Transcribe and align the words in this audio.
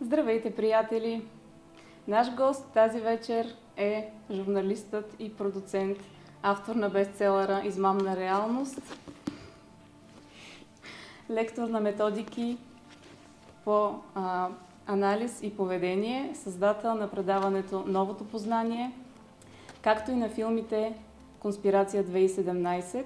Здравейте, 0.00 0.54
приятели! 0.54 1.22
Наш 2.08 2.34
гост 2.34 2.64
тази 2.74 3.00
вечер 3.00 3.54
е 3.76 4.10
журналистът 4.30 5.16
и 5.18 5.34
продуцент, 5.34 5.98
автор 6.42 6.74
на 6.74 6.90
бестселъра 6.90 7.62
Измамна 7.64 8.16
реалност, 8.16 8.80
лектор 11.30 11.68
на 11.68 11.80
методики 11.80 12.58
по 13.64 13.94
а, 14.14 14.48
анализ 14.86 15.42
и 15.42 15.56
поведение, 15.56 16.30
създател 16.34 16.94
на 16.94 17.10
предаването 17.10 17.84
Новото 17.86 18.24
познание, 18.24 18.92
както 19.82 20.10
и 20.10 20.16
на 20.16 20.28
филмите 20.28 20.94
Конспирация 21.40 22.04
2017 22.04 23.04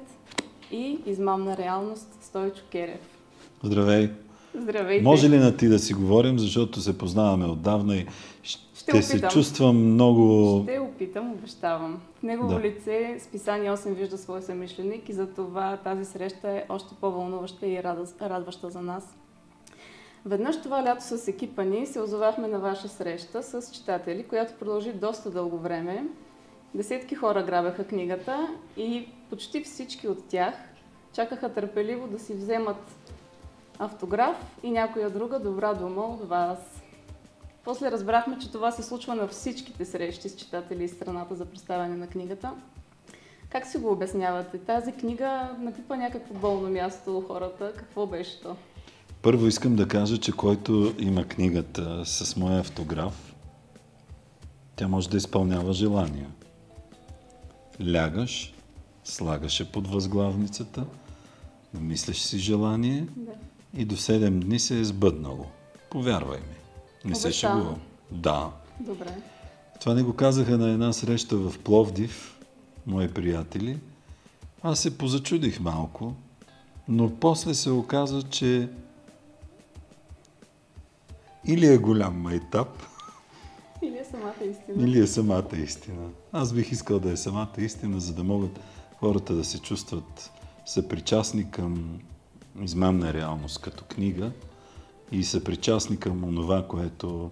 и 0.70 0.98
Измамна 1.06 1.56
реалност 1.56 2.18
Стойчо 2.22 2.62
Керев. 2.70 3.18
Здравей! 3.62 4.10
Здравейте! 4.54 5.04
Може 5.04 5.30
ли 5.30 5.38
на 5.38 5.56
ти 5.56 5.68
да 5.68 5.78
си 5.78 5.94
говорим, 5.94 6.38
защото 6.38 6.80
се 6.80 6.98
познаваме 6.98 7.46
отдавна 7.46 7.96
и 7.96 8.06
ще, 8.42 8.62
Ще 8.74 9.02
се 9.02 9.28
чувствам 9.28 9.92
много... 9.92 10.60
Ще 10.62 10.78
опитам, 10.78 11.32
обещавам. 11.32 12.00
В 12.18 12.22
негово 12.22 12.54
Да. 12.54 12.60
лице 12.60 13.16
списание 13.20 13.70
8 13.70 13.94
вижда 13.94 14.18
свой 14.18 14.42
съмишленик 14.42 15.08
и 15.08 15.12
затова 15.12 15.76
тази 15.84 16.04
среща 16.04 16.50
е 16.50 16.64
още 16.68 16.94
по-вълнуваща 17.00 17.66
и 17.66 17.82
радваща 18.20 18.70
за 18.70 18.82
нас. 18.82 19.16
Веднъж 20.26 20.62
това 20.62 20.84
лято 20.84 21.04
с 21.04 21.28
екипа 21.28 21.64
ни 21.64 21.86
се 21.86 22.00
озовахме 22.00 22.48
на 22.48 22.58
ваша 22.58 22.88
среща 22.88 23.42
с 23.42 23.72
читатели, 23.72 24.22
която 24.22 24.54
продължи 24.58 24.92
доста 24.92 25.30
дълго 25.30 25.58
време. 25.58 26.04
Десетки 26.74 27.14
хора 27.14 27.42
грабеха 27.42 27.84
книгата 27.84 28.48
и 28.76 29.06
почти 29.30 29.62
всички 29.62 30.08
от 30.08 30.24
тях 30.28 30.54
чакаха 31.12 31.52
търпеливо 31.52 32.06
да 32.06 32.18
си 32.18 32.34
вземат 32.34 33.01
автограф 33.84 34.36
и 34.62 34.70
някоя 34.70 35.10
друга 35.10 35.38
добра 35.38 35.74
дума 35.74 36.02
от 36.02 36.28
вас. 36.28 36.82
После 37.64 37.90
разбрахме, 37.90 38.38
че 38.38 38.52
това 38.52 38.70
се 38.70 38.82
случва 38.82 39.14
на 39.14 39.28
всичките 39.28 39.84
срещи 39.84 40.28
с 40.28 40.36
читатели 40.36 40.84
из 40.84 40.92
страната 40.92 41.34
за 41.34 41.44
представяне 41.44 41.96
на 41.96 42.06
книгата. 42.06 42.52
Как 43.48 43.66
си 43.66 43.78
го 43.78 43.92
обяснявате? 43.92 44.58
Тази 44.58 44.92
книга 44.92 45.50
напипа 45.58 45.96
някакво 45.96 46.34
болно 46.34 46.70
място 46.70 47.18
у 47.18 47.20
хората. 47.20 47.72
Какво 47.76 48.06
беше 48.06 48.40
то? 48.40 48.56
Първо 49.22 49.46
искам 49.46 49.76
да 49.76 49.88
кажа, 49.88 50.18
че 50.18 50.32
който 50.32 50.94
има 50.98 51.24
книгата 51.24 52.06
с 52.06 52.36
моя 52.36 52.60
автограф, 52.60 53.34
тя 54.76 54.88
може 54.88 55.10
да 55.10 55.16
изпълнява 55.16 55.72
желания. 55.72 56.30
Лягаш, 57.94 58.54
слагаше 59.04 59.72
под 59.72 59.88
възглавницата, 59.88 60.84
намисляш 61.74 62.20
си 62.20 62.38
желание 62.38 63.06
Да. 63.16 63.32
И 63.76 63.84
до 63.84 63.96
7 63.96 64.30
дни 64.30 64.58
се 64.58 64.80
е 64.80 64.84
сбъднало. 64.84 65.46
Повярвай 65.90 66.38
ми. 66.38 66.56
Не 67.04 67.14
се 67.14 67.32
шегувам. 67.32 67.80
Да. 68.10 68.50
Добре. 68.80 69.14
Това 69.80 69.94
не 69.94 70.02
го 70.02 70.16
казаха 70.16 70.58
на 70.58 70.70
една 70.70 70.92
среща 70.92 71.36
в 71.36 71.58
Пловдив, 71.58 72.40
мои 72.86 73.08
приятели. 73.08 73.78
Аз 74.62 74.80
се 74.80 74.98
позачудих 74.98 75.60
малко, 75.60 76.14
но 76.88 77.10
после 77.16 77.54
се 77.54 77.70
оказа, 77.70 78.22
че 78.22 78.68
или 81.44 81.66
е 81.66 81.78
голям 81.78 82.20
майтап, 82.20 82.82
Или 83.82 83.98
е 83.98 84.04
самата 84.04 84.44
истина? 84.50 84.82
или 84.88 84.98
е 84.98 85.06
самата 85.06 85.56
истина. 85.56 86.08
Аз 86.32 86.52
бих 86.52 86.72
искал 86.72 86.98
да 86.98 87.12
е 87.12 87.16
самата 87.16 87.52
истина, 87.58 88.00
за 88.00 88.14
да 88.14 88.24
могат 88.24 88.60
хората 88.96 89.34
да 89.34 89.44
се 89.44 89.58
чувстват 89.58 90.30
съпричастни 90.66 91.50
към 91.50 92.00
измамна 92.60 93.12
реалност 93.12 93.58
като 93.58 93.84
книга 93.84 94.32
и 95.12 95.24
съпричастни 95.24 95.96
към 95.96 96.24
онова, 96.24 96.68
което 96.68 97.30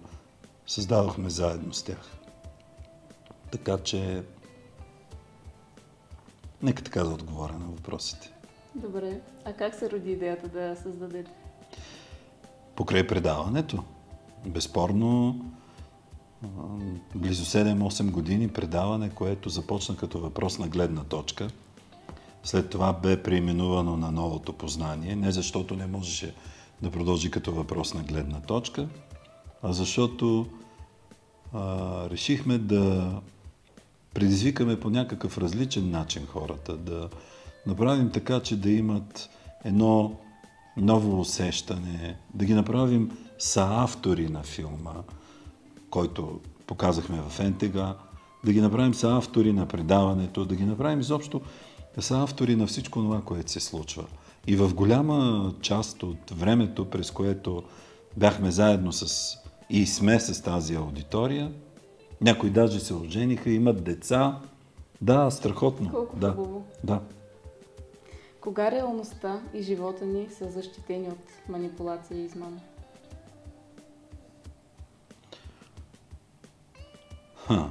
създадохме 0.67 1.29
заедно 1.29 1.73
с 1.73 1.83
тях. 1.83 2.17
Така 3.51 3.77
че, 3.77 4.23
нека 6.61 6.83
така 6.83 7.03
да 7.03 7.09
отговоря 7.09 7.53
на 7.53 7.65
въпросите. 7.65 8.33
Добре. 8.75 9.21
А 9.45 9.53
как 9.53 9.75
се 9.75 9.91
роди 9.91 10.11
идеята 10.11 10.47
да 10.47 10.75
създадете? 10.75 11.31
Покрай 12.75 13.07
предаването, 13.07 13.83
безспорно, 14.45 15.45
близо 17.15 17.45
7-8 17.45 18.11
години 18.11 18.47
предаване, 18.47 19.09
което 19.09 19.49
започна 19.49 19.97
като 19.97 20.19
въпрос 20.19 20.59
на 20.59 20.67
гледна 20.67 21.03
точка. 21.03 21.47
След 22.43 22.69
това 22.69 22.93
бе 22.93 23.23
преименувано 23.23 23.97
на 23.97 24.11
новото 24.11 24.53
познание, 24.53 25.15
не 25.15 25.31
защото 25.31 25.75
не 25.75 25.87
можеше 25.87 26.33
да 26.81 26.91
продължи 26.91 27.31
като 27.31 27.51
въпрос 27.51 27.93
на 27.93 28.03
гледна 28.03 28.39
точка, 28.39 28.87
а 29.63 29.73
защото 29.73 30.47
а, 31.53 32.09
решихме 32.09 32.57
да 32.57 33.13
предизвикаме 34.13 34.79
по 34.79 34.89
някакъв 34.89 35.37
различен 35.37 35.91
начин 35.91 36.25
хората, 36.25 36.77
да 36.77 37.09
направим 37.67 38.11
така, 38.11 38.39
че 38.39 38.55
да 38.55 38.71
имат 38.71 39.29
едно 39.63 40.15
ново 40.77 41.19
усещане, 41.19 42.17
да 42.33 42.45
ги 42.45 42.53
направим 42.53 43.17
съавтори 43.39 44.29
на 44.29 44.43
филма, 44.43 44.93
който 45.89 46.39
показахме 46.67 47.21
в 47.29 47.39
НТГ, 47.39 47.73
да 48.43 48.53
ги 48.53 48.61
направим 48.61 48.93
съавтори 48.93 49.53
на 49.53 49.65
предаването, 49.65 50.45
да 50.45 50.55
ги 50.55 50.63
направим 50.63 50.99
изобщо 50.99 51.41
съавтори 51.99 52.55
на 52.55 52.67
всичко 52.67 52.99
това, 52.99 53.21
което 53.21 53.51
се 53.51 53.59
случва. 53.59 54.05
И 54.47 54.55
в 54.55 54.73
голяма 54.73 55.53
част 55.61 56.03
от 56.03 56.31
времето, 56.31 56.89
през 56.89 57.11
което 57.11 57.63
бяхме 58.17 58.51
заедно 58.51 58.91
с 58.91 59.37
и 59.69 59.85
сме 59.85 60.19
с 60.19 60.43
тази 60.43 60.75
аудитория, 60.75 61.51
някои 62.21 62.49
даже 62.49 62.79
се 62.79 62.93
ожениха, 62.93 63.49
имат 63.49 63.83
деца. 63.83 64.39
Да, 65.01 65.31
страхотно. 65.31 65.89
Колко 65.89 66.15
да, 66.15 66.31
хубаво. 66.31 66.65
да. 66.83 67.01
Кога 68.41 68.71
реалността 68.71 69.41
и 69.53 69.61
живота 69.61 70.05
ни 70.05 70.27
са 70.37 70.51
защитени 70.51 71.07
от 71.07 71.49
манипулация 71.49 72.17
и 72.17 72.25
измама? 72.25 72.59
Ха. 77.35 77.69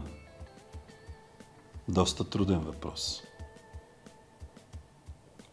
Доста 1.89 2.25
труден 2.25 2.59
въпрос. 2.59 3.23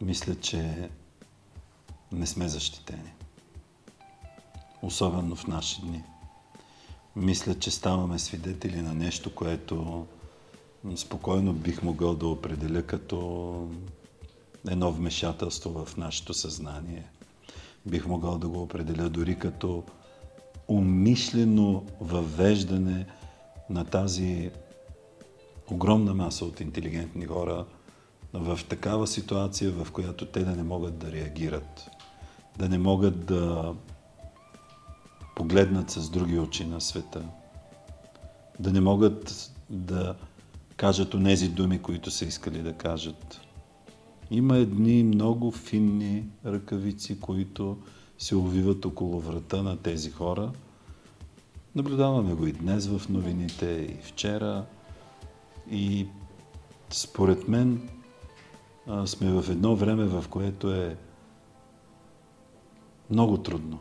Мисля, 0.00 0.34
че 0.34 0.90
не 2.12 2.26
сме 2.26 2.48
защитени. 2.48 3.12
Особено 4.82 5.36
в 5.36 5.46
наши 5.46 5.80
дни. 5.80 6.02
Мисля, 7.16 7.58
че 7.58 7.70
ставаме 7.70 8.18
свидетели 8.18 8.82
на 8.82 8.94
нещо, 8.94 9.34
което 9.34 10.06
спокойно 10.96 11.52
бих 11.52 11.82
могъл 11.82 12.14
да 12.14 12.26
определя 12.26 12.82
като 12.82 13.68
едно 14.68 14.92
вмешателство 14.92 15.84
в 15.84 15.96
нашето 15.96 16.34
съзнание. 16.34 17.04
Бих 17.86 18.06
могъл 18.06 18.38
да 18.38 18.48
го 18.48 18.62
определя 18.62 19.08
дори 19.08 19.38
като 19.38 19.84
умишлено 20.68 21.84
въвеждане 22.00 23.06
на 23.70 23.84
тази 23.84 24.50
огромна 25.70 26.14
маса 26.14 26.44
от 26.44 26.60
интелигентни 26.60 27.26
хора 27.26 27.66
в 28.32 28.60
такава 28.68 29.06
ситуация, 29.06 29.70
в 29.70 29.92
която 29.92 30.26
те 30.26 30.44
да 30.44 30.56
не 30.56 30.62
могат 30.62 30.98
да 30.98 31.12
реагират, 31.12 31.90
да 32.58 32.68
не 32.68 32.78
могат 32.78 33.26
да 33.26 33.74
погледнат 35.36 35.90
с 35.90 36.10
други 36.10 36.38
очи 36.38 36.64
на 36.64 36.80
света, 36.80 37.24
да 38.60 38.72
не 38.72 38.80
могат 38.80 39.50
да 39.70 40.14
кажат 40.76 41.14
онези 41.14 41.48
думи, 41.48 41.82
които 41.82 42.10
са 42.10 42.24
искали 42.24 42.62
да 42.62 42.72
кажат. 42.72 43.40
Има 44.30 44.56
едни 44.56 45.02
много 45.02 45.50
финни 45.50 46.24
ръкавици, 46.46 47.20
които 47.20 47.78
се 48.18 48.36
увиват 48.36 48.84
около 48.84 49.20
врата 49.20 49.62
на 49.62 49.76
тези 49.76 50.10
хора. 50.10 50.52
Наблюдаваме 51.74 52.34
го 52.34 52.46
и 52.46 52.52
днес 52.52 52.86
в 52.86 53.08
новините, 53.08 53.66
и 53.66 54.02
вчера. 54.02 54.64
И 55.70 56.06
според 56.90 57.48
мен 57.48 57.88
а, 58.88 59.06
сме 59.06 59.42
в 59.42 59.50
едно 59.50 59.76
време, 59.76 60.04
в 60.04 60.24
което 60.30 60.74
е 60.74 60.96
много 63.10 63.38
трудно. 63.38 63.78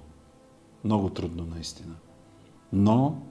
Много 0.83 1.09
трудно 1.09 1.45
наистина. 1.45 1.95
Но 2.73 3.21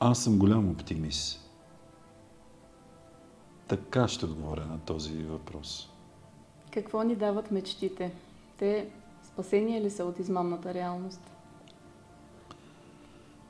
аз 0.00 0.22
съм 0.22 0.38
голям 0.38 0.70
оптимист. 0.70 1.50
Така 3.68 4.08
ще 4.08 4.24
отговоря 4.24 4.66
на 4.66 4.78
този 4.78 5.22
въпрос. 5.22 5.88
Какво 6.70 7.02
ни 7.02 7.16
дават 7.16 7.50
мечтите? 7.50 8.12
Те 8.58 8.88
спасение 9.22 9.80
ли 9.80 9.90
са 9.90 10.04
от 10.04 10.18
измамната 10.18 10.74
реалност? 10.74 11.20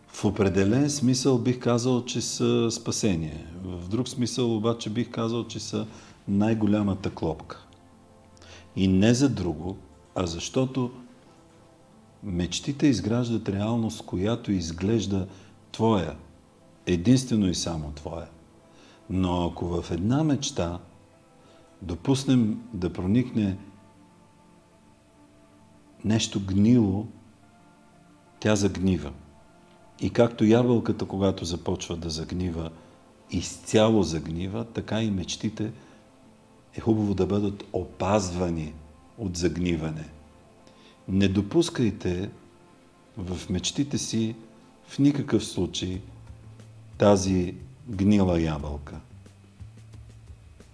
В 0.08 0.24
определен 0.24 0.90
смисъл 0.90 1.38
бих 1.38 1.60
казал, 1.60 2.04
че 2.04 2.20
са 2.20 2.70
спасение. 2.70 3.46
В 3.62 3.88
друг 3.88 4.08
смисъл 4.08 4.56
обаче 4.56 4.90
бих 4.90 5.10
казал, 5.10 5.46
че 5.46 5.60
са 5.60 5.86
най-голямата 6.28 7.14
клопка. 7.14 7.66
И 8.76 8.88
не 8.88 9.14
за 9.14 9.28
друго, 9.28 9.76
а 10.14 10.26
защото 10.26 10.90
Мечтите 12.22 12.86
изграждат 12.86 13.48
реалност, 13.48 14.06
която 14.06 14.52
изглежда 14.52 15.26
твоя, 15.72 16.16
единствено 16.86 17.48
и 17.48 17.54
само 17.54 17.92
твоя. 17.92 18.28
Но 19.10 19.46
ако 19.46 19.82
в 19.82 19.90
една 19.90 20.24
мечта 20.24 20.78
допуснем 21.82 22.62
да 22.74 22.92
проникне 22.92 23.58
нещо 26.04 26.40
гнило, 26.46 27.06
тя 28.40 28.56
загнива. 28.56 29.12
И 30.00 30.10
както 30.10 30.44
ябълката, 30.44 31.04
когато 31.04 31.44
започва 31.44 31.96
да 31.96 32.10
загнива, 32.10 32.70
изцяло 33.30 34.02
загнива, 34.02 34.64
така 34.64 35.02
и 35.02 35.10
мечтите 35.10 35.72
е 36.74 36.80
хубаво 36.80 37.14
да 37.14 37.26
бъдат 37.26 37.64
опазвани 37.72 38.74
от 39.18 39.36
загниване. 39.36 40.08
Не 41.08 41.28
допускайте 41.28 42.30
в 43.16 43.50
мечтите 43.50 43.98
си 43.98 44.36
в 44.88 44.98
никакъв 44.98 45.44
случай 45.44 46.00
тази 46.98 47.54
гнила 47.88 48.40
ябълка. 48.40 49.00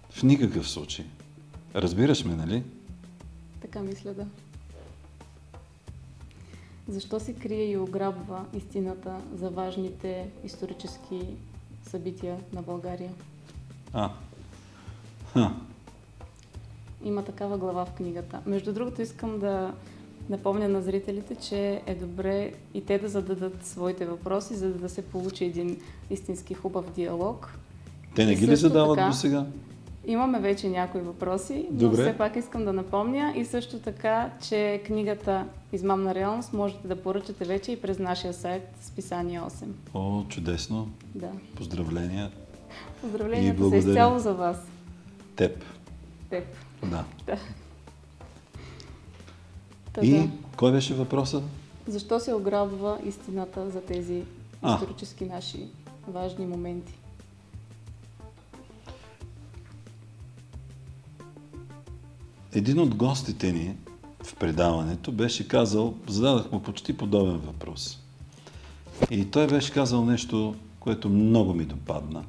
В 0.09 0.23
никакъв 0.23 0.69
случай. 0.69 1.05
Разбираш 1.75 2.25
ме, 2.25 2.35
нали? 2.35 2.63
Така 3.61 3.79
мисля, 3.79 4.13
да. 4.13 4.27
Защо 6.87 7.19
се 7.19 7.33
крие 7.33 7.71
и 7.71 7.77
ограбва 7.77 8.45
истината 8.53 9.21
за 9.35 9.49
важните 9.49 10.29
исторически 10.43 11.21
събития 11.83 12.37
на 12.53 12.61
България? 12.61 13.11
А. 13.93 14.11
Ха. 15.33 15.55
Има 17.03 17.23
такава 17.23 17.57
глава 17.57 17.85
в 17.85 17.91
книгата. 17.91 18.39
Между 18.45 18.73
другото, 18.73 19.01
искам 19.01 19.39
да 19.39 19.73
напомня 20.29 20.69
на 20.69 20.81
зрителите, 20.81 21.35
че 21.35 21.81
е 21.85 21.95
добре 21.95 22.51
и 22.73 22.81
те 22.81 22.99
да 22.99 23.09
зададат 23.09 23.65
своите 23.65 24.05
въпроси, 24.05 24.55
за 24.55 24.69
да 24.69 24.89
се 24.89 25.01
получи 25.01 25.45
един 25.45 25.77
истински 26.09 26.53
хубав 26.53 26.91
диалог. 26.91 27.53
Те 28.15 28.25
не 28.25 28.35
ги 28.35 28.47
ли 28.47 28.55
задават 28.55 28.97
така- 28.97 29.07
до 29.07 29.13
сега? 29.13 29.45
Имаме 30.09 30.39
вече 30.39 30.69
някои 30.69 31.01
въпроси, 31.01 31.67
но 31.71 31.77
Добре. 31.77 32.01
все 32.01 32.17
пак 32.17 32.35
искам 32.35 32.65
да 32.65 32.73
напомня 32.73 33.33
и 33.35 33.45
също 33.45 33.79
така, 33.79 34.29
че 34.47 34.81
книгата 34.85 35.45
Измамна 35.73 36.15
реалност 36.15 36.53
можете 36.53 36.87
да 36.87 36.95
поръчате 36.95 37.45
вече 37.45 37.71
и 37.71 37.81
през 37.81 37.99
нашия 37.99 38.33
сайт 38.33 38.63
Списание 38.81 39.39
8. 39.41 39.65
О, 39.93 40.23
чудесно. 40.29 40.89
Да. 41.15 41.29
Поздравления. 41.55 42.31
Поздравленията 43.01 43.69
са 43.69 43.77
изцяло 43.77 44.19
за 44.19 44.33
вас. 44.33 44.57
Теб. 45.35 45.63
Теб. 46.29 46.43
Да. 46.85 47.05
Да. 47.25 47.37
И 50.01 50.11
да. 50.11 50.27
кой 50.57 50.71
беше 50.71 50.93
въпросът? 50.93 51.43
Защо 51.87 52.19
се 52.19 52.33
ограбва 52.33 52.99
истината 53.05 53.69
за 53.69 53.81
тези 53.81 54.23
А. 54.61 54.73
исторически 54.73 55.25
наши 55.25 55.67
важни 56.07 56.45
моменти? 56.45 56.93
Един 62.53 62.79
от 62.79 62.95
гостите 62.95 63.51
ни 63.51 63.75
в 64.23 64.35
предаването 64.35 65.11
беше 65.11 65.47
казал, 65.47 65.93
зададах 66.07 66.51
му 66.51 66.63
почти 66.63 66.97
подобен 66.97 67.37
въпрос. 67.37 67.99
И 69.11 69.31
той 69.31 69.47
беше 69.47 69.73
казал 69.73 70.05
нещо, 70.05 70.55
което 70.79 71.09
много 71.09 71.53
ми 71.53 71.65
допадна. 71.65 72.23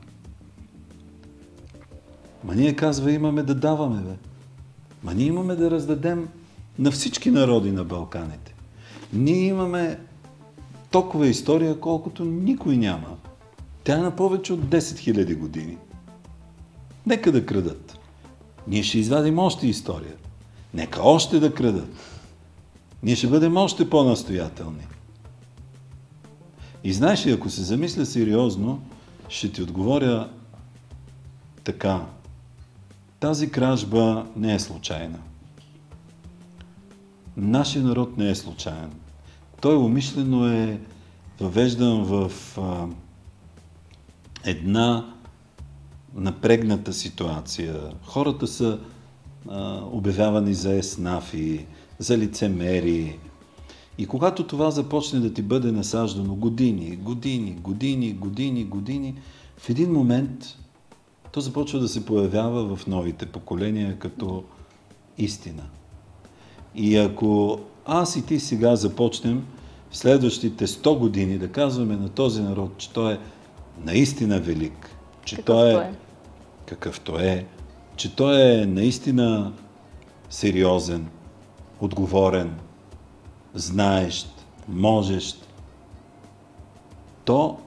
Ма 2.44 2.54
ние, 2.54 2.76
казва, 2.76 3.12
имаме 3.12 3.42
да 3.42 3.54
даваме, 3.54 4.02
бе. 4.02 4.27
Ма 5.02 5.14
ние 5.14 5.26
имаме 5.26 5.54
да 5.54 5.70
раздадем 5.70 6.28
на 6.78 6.90
всички 6.90 7.30
народи 7.30 7.70
на 7.70 7.84
Балканите. 7.84 8.54
Ние 9.12 9.46
имаме 9.46 9.98
толкова 10.90 11.26
история, 11.26 11.80
колкото 11.80 12.24
никой 12.24 12.76
няма. 12.76 13.16
Тя 13.84 13.98
е 13.98 14.02
на 14.02 14.16
повече 14.16 14.52
от 14.52 14.60
10 14.60 14.78
000 14.78 15.36
години. 15.36 15.76
Нека 17.06 17.32
да 17.32 17.46
крадат. 17.46 17.98
Ние 18.68 18.82
ще 18.82 18.98
извадим 18.98 19.38
още 19.38 19.66
история. 19.66 20.14
Нека 20.74 21.02
още 21.02 21.40
да 21.40 21.54
крадат. 21.54 21.96
Ние 23.02 23.16
ще 23.16 23.26
бъдем 23.26 23.56
още 23.56 23.90
по-настоятелни. 23.90 24.86
И 26.84 26.92
знаеш 26.92 27.26
ли, 27.26 27.30
ако 27.30 27.50
се 27.50 27.62
замисля 27.62 28.06
сериозно, 28.06 28.82
ще 29.28 29.52
ти 29.52 29.62
отговоря 29.62 30.28
така. 31.64 32.06
Тази 33.20 33.50
кражба 33.50 34.26
не 34.36 34.54
е 34.54 34.58
случайна. 34.58 35.18
Нашия 37.36 37.82
народ 37.82 38.16
не 38.16 38.30
е 38.30 38.34
случайен. 38.34 38.90
Той 39.60 39.76
умишлено 39.76 40.46
е 40.46 40.80
въвеждан 41.40 42.02
в 42.04 42.32
а, 42.58 42.86
една 44.44 45.14
напрегната 46.14 46.92
ситуация. 46.92 47.80
Хората 48.02 48.46
са 48.46 48.78
а, 49.48 49.80
обявявани 49.92 50.54
за 50.54 50.74
еснафи, 50.74 51.66
за 51.98 52.18
лицемери. 52.18 53.18
И 53.98 54.06
когато 54.06 54.46
това 54.46 54.70
започне 54.70 55.20
да 55.20 55.34
ти 55.34 55.42
бъде 55.42 55.72
насаждано 55.72 56.34
години, 56.34 56.96
години, 56.96 57.52
години, 57.52 58.12
години, 58.12 58.64
години, 58.64 59.14
в 59.56 59.70
един 59.70 59.92
момент 59.92 60.58
то 61.38 61.42
започва 61.42 61.80
да 61.80 61.88
се 61.88 62.06
появява 62.06 62.76
в 62.76 62.86
новите 62.86 63.26
поколения 63.26 63.98
като 63.98 64.44
истина. 65.18 65.62
И 66.74 66.96
ако 66.96 67.60
аз 67.86 68.16
и 68.16 68.26
ти 68.26 68.40
сега 68.40 68.76
започнем 68.76 69.46
в 69.90 69.96
следващите 69.96 70.66
100 70.66 70.98
години 70.98 71.38
да 71.38 71.52
казваме 71.52 71.96
на 71.96 72.08
този 72.08 72.42
народ, 72.42 72.70
че 72.78 72.90
той 72.90 73.12
е 73.12 73.18
наистина 73.84 74.40
велик, 74.40 74.90
че 75.24 75.36
Какъвто 75.36 75.52
той 75.52 75.82
е. 75.82 75.92
какъвто 76.66 77.18
е, 77.18 77.46
че 77.96 78.16
той 78.16 78.40
е 78.40 78.66
наистина 78.66 79.52
сериозен, 80.30 81.08
отговорен, 81.80 82.54
знаещ, 83.54 84.46
можещ, 84.68 85.48
то 87.24 87.58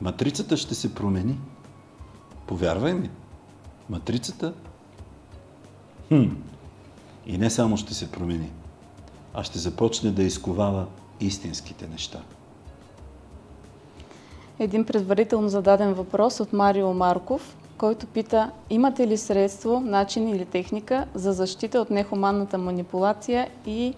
матрицата 0.00 0.56
ще 0.56 0.74
се 0.74 0.94
промени. 0.94 1.38
Повярвай 2.48 2.94
ми, 2.94 3.10
матрицата 3.90 4.54
хм, 6.08 6.24
и 7.26 7.38
не 7.38 7.50
само 7.50 7.76
ще 7.76 7.94
се 7.94 8.10
промени, 8.12 8.50
а 9.34 9.44
ще 9.44 9.58
започне 9.58 10.10
да 10.10 10.22
изковава 10.22 10.86
истинските 11.20 11.88
неща. 11.88 12.20
Един 14.58 14.84
предварително 14.84 15.48
зададен 15.48 15.94
въпрос 15.94 16.40
от 16.40 16.52
Марио 16.52 16.94
Марков, 16.94 17.56
който 17.78 18.06
пита 18.06 18.50
имате 18.70 19.06
ли 19.06 19.16
средство, 19.16 19.80
начин 19.80 20.28
или 20.28 20.44
техника 20.44 21.06
за 21.14 21.32
защита 21.32 21.80
от 21.80 21.90
нехуманната 21.90 22.58
манипулация 22.58 23.48
и 23.66 23.94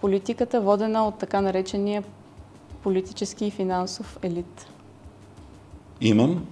политиката, 0.00 0.60
водена 0.60 1.06
от 1.06 1.18
така 1.18 1.40
наречения 1.40 2.04
политически 2.82 3.46
и 3.46 3.50
финансов 3.50 4.18
елит? 4.22 4.66
Имам 6.00 6.46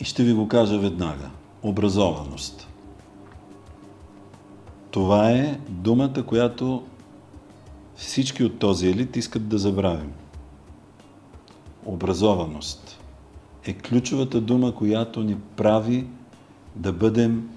и 0.00 0.04
ще 0.04 0.24
ви 0.24 0.32
го 0.32 0.48
кажа 0.48 0.78
веднага. 0.78 1.30
Образованост. 1.62 2.68
Това 4.90 5.30
е 5.30 5.60
думата, 5.68 6.22
която 6.26 6.82
всички 7.96 8.44
от 8.44 8.58
този 8.58 8.88
елит 8.88 9.16
искат 9.16 9.48
да 9.48 9.58
забравим. 9.58 10.12
Образованост 11.84 13.00
е 13.64 13.72
ключовата 13.72 14.40
дума, 14.40 14.74
която 14.74 15.22
ни 15.22 15.36
прави 15.56 16.06
да 16.76 16.92
бъдем 16.92 17.50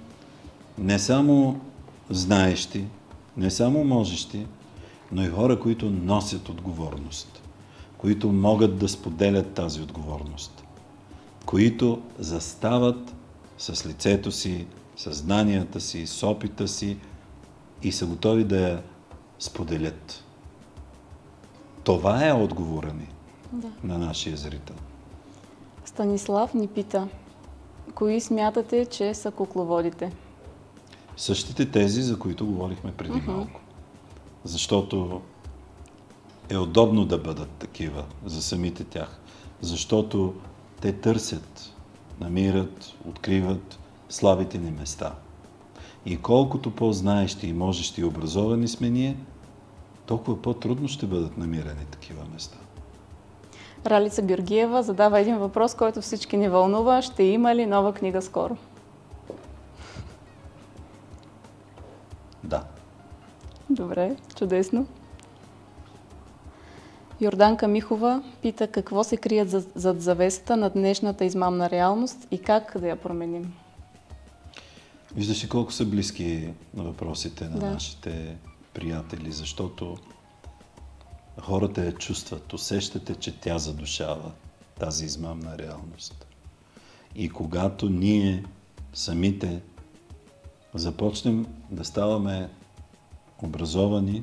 не 0.78 0.98
само 0.98 1.60
знаещи, 2.10 2.84
не 3.36 3.50
само 3.50 3.84
можещи, 3.84 4.46
но 5.12 5.24
и 5.24 5.28
хора, 5.28 5.60
които 5.60 5.90
носят 5.90 6.48
отговорност, 6.48 7.42
които 7.98 8.32
могат 8.32 8.78
да 8.78 8.88
споделят 8.88 9.54
тази 9.54 9.82
отговорност 9.82 10.63
които 11.46 12.02
застават 12.18 13.14
с 13.58 13.86
лицето 13.86 14.32
си, 14.32 14.66
с 14.96 15.12
знанията 15.12 15.80
си, 15.80 16.06
с 16.06 16.26
опита 16.26 16.68
си 16.68 16.98
и 17.82 17.92
са 17.92 18.06
готови 18.06 18.44
да 18.44 18.60
я 18.60 18.82
споделят. 19.38 20.24
Това 21.84 22.26
е 22.28 22.32
отговора 22.32 22.92
ни 22.92 23.08
Да. 23.52 23.68
на 23.84 23.98
нашия 23.98 24.36
зрител. 24.36 24.76
Станислав 25.84 26.54
ни 26.54 26.68
пита, 26.68 27.08
кои 27.94 28.20
смятате, 28.20 28.86
че 28.86 29.14
са 29.14 29.30
кукловодите? 29.30 30.12
Същите 31.16 31.70
тези, 31.70 32.02
за 32.02 32.18
които 32.18 32.46
говорихме 32.46 32.92
преди 32.92 33.20
малко. 33.26 33.60
Защото 34.44 35.22
е 36.48 36.56
удобно 36.56 37.04
да 37.04 37.18
бъдат 37.18 37.50
такива 37.50 38.04
за 38.24 38.42
самите 38.42 38.84
тях. 38.84 39.20
Защото 39.60 40.34
те 40.84 40.92
търсят, 40.92 41.72
намират, 42.20 42.92
откриват 43.08 43.78
слабите 44.08 44.58
ни 44.58 44.70
места. 44.70 45.14
И 46.06 46.16
колкото 46.16 46.70
по-знаещи 46.70 47.46
и 47.46 47.52
можещи 47.52 48.00
и 48.00 48.04
образовани 48.04 48.68
сме 48.68 48.90
ние, 48.90 49.16
толкова 50.06 50.42
по-трудно 50.42 50.88
ще 50.88 51.06
бъдат 51.06 51.38
намирани 51.38 51.84
такива 51.90 52.22
места. 52.32 52.56
Ралица 53.86 54.22
Георгиева 54.22 54.82
задава 54.82 55.20
един 55.20 55.38
въпрос, 55.38 55.74
който 55.74 56.00
всички 56.00 56.36
ни 56.36 56.48
вълнува. 56.48 57.02
Ще 57.02 57.22
има 57.22 57.54
ли 57.54 57.66
нова 57.66 57.92
книга 57.92 58.22
скоро? 58.22 58.56
Да. 62.42 62.64
Добре, 63.70 64.16
чудесно. 64.36 64.86
Йорданка 67.24 67.68
Михова 67.68 68.22
пита 68.42 68.66
какво 68.66 69.04
се 69.04 69.16
крият 69.16 69.50
зад 69.74 70.02
завесата 70.02 70.56
на 70.56 70.70
днешната 70.70 71.24
измамна 71.24 71.70
реалност 71.70 72.28
и 72.30 72.38
как 72.38 72.80
да 72.80 72.88
я 72.88 72.96
променим. 72.96 73.54
Виждаш 75.16 75.44
ли 75.44 75.48
колко 75.48 75.72
са 75.72 75.86
близки 75.86 76.48
на 76.74 76.82
въпросите 76.82 77.44
на 77.44 77.58
да. 77.58 77.70
нашите 77.70 78.36
приятели, 78.74 79.32
защото 79.32 79.96
хората 81.40 81.84
я 81.84 81.92
чувстват, 81.92 82.52
усещате, 82.52 83.14
че 83.14 83.40
тя 83.40 83.58
задушава 83.58 84.32
тази 84.78 85.04
измамна 85.04 85.58
реалност. 85.58 86.26
И 87.14 87.28
когато 87.28 87.88
ние 87.88 88.44
самите 88.94 89.60
започнем 90.74 91.46
да 91.70 91.84
ставаме 91.84 92.48
образовани, 93.42 94.22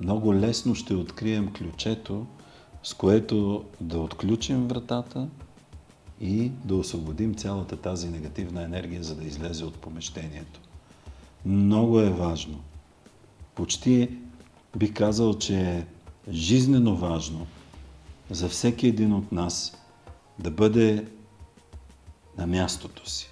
много 0.00 0.34
лесно 0.34 0.74
ще 0.74 0.94
открием 0.94 1.52
ключето, 1.52 2.26
с 2.82 2.94
което 2.94 3.64
да 3.80 3.98
отключим 3.98 4.68
вратата 4.68 5.28
и 6.20 6.48
да 6.64 6.76
освободим 6.76 7.34
цялата 7.34 7.76
тази 7.76 8.08
негативна 8.08 8.62
енергия, 8.62 9.02
за 9.02 9.14
да 9.14 9.24
излезе 9.24 9.64
от 9.64 9.74
помещението. 9.74 10.60
Много 11.46 12.00
е 12.00 12.10
важно. 12.10 12.60
Почти 13.54 14.08
бих 14.76 14.94
казал, 14.94 15.38
че 15.38 15.60
е 15.60 15.86
жизнено 16.28 16.96
важно 16.96 17.46
за 18.30 18.48
всеки 18.48 18.86
един 18.86 19.12
от 19.12 19.32
нас 19.32 19.76
да 20.38 20.50
бъде 20.50 21.06
на 22.38 22.46
мястото 22.46 23.10
си. 23.10 23.30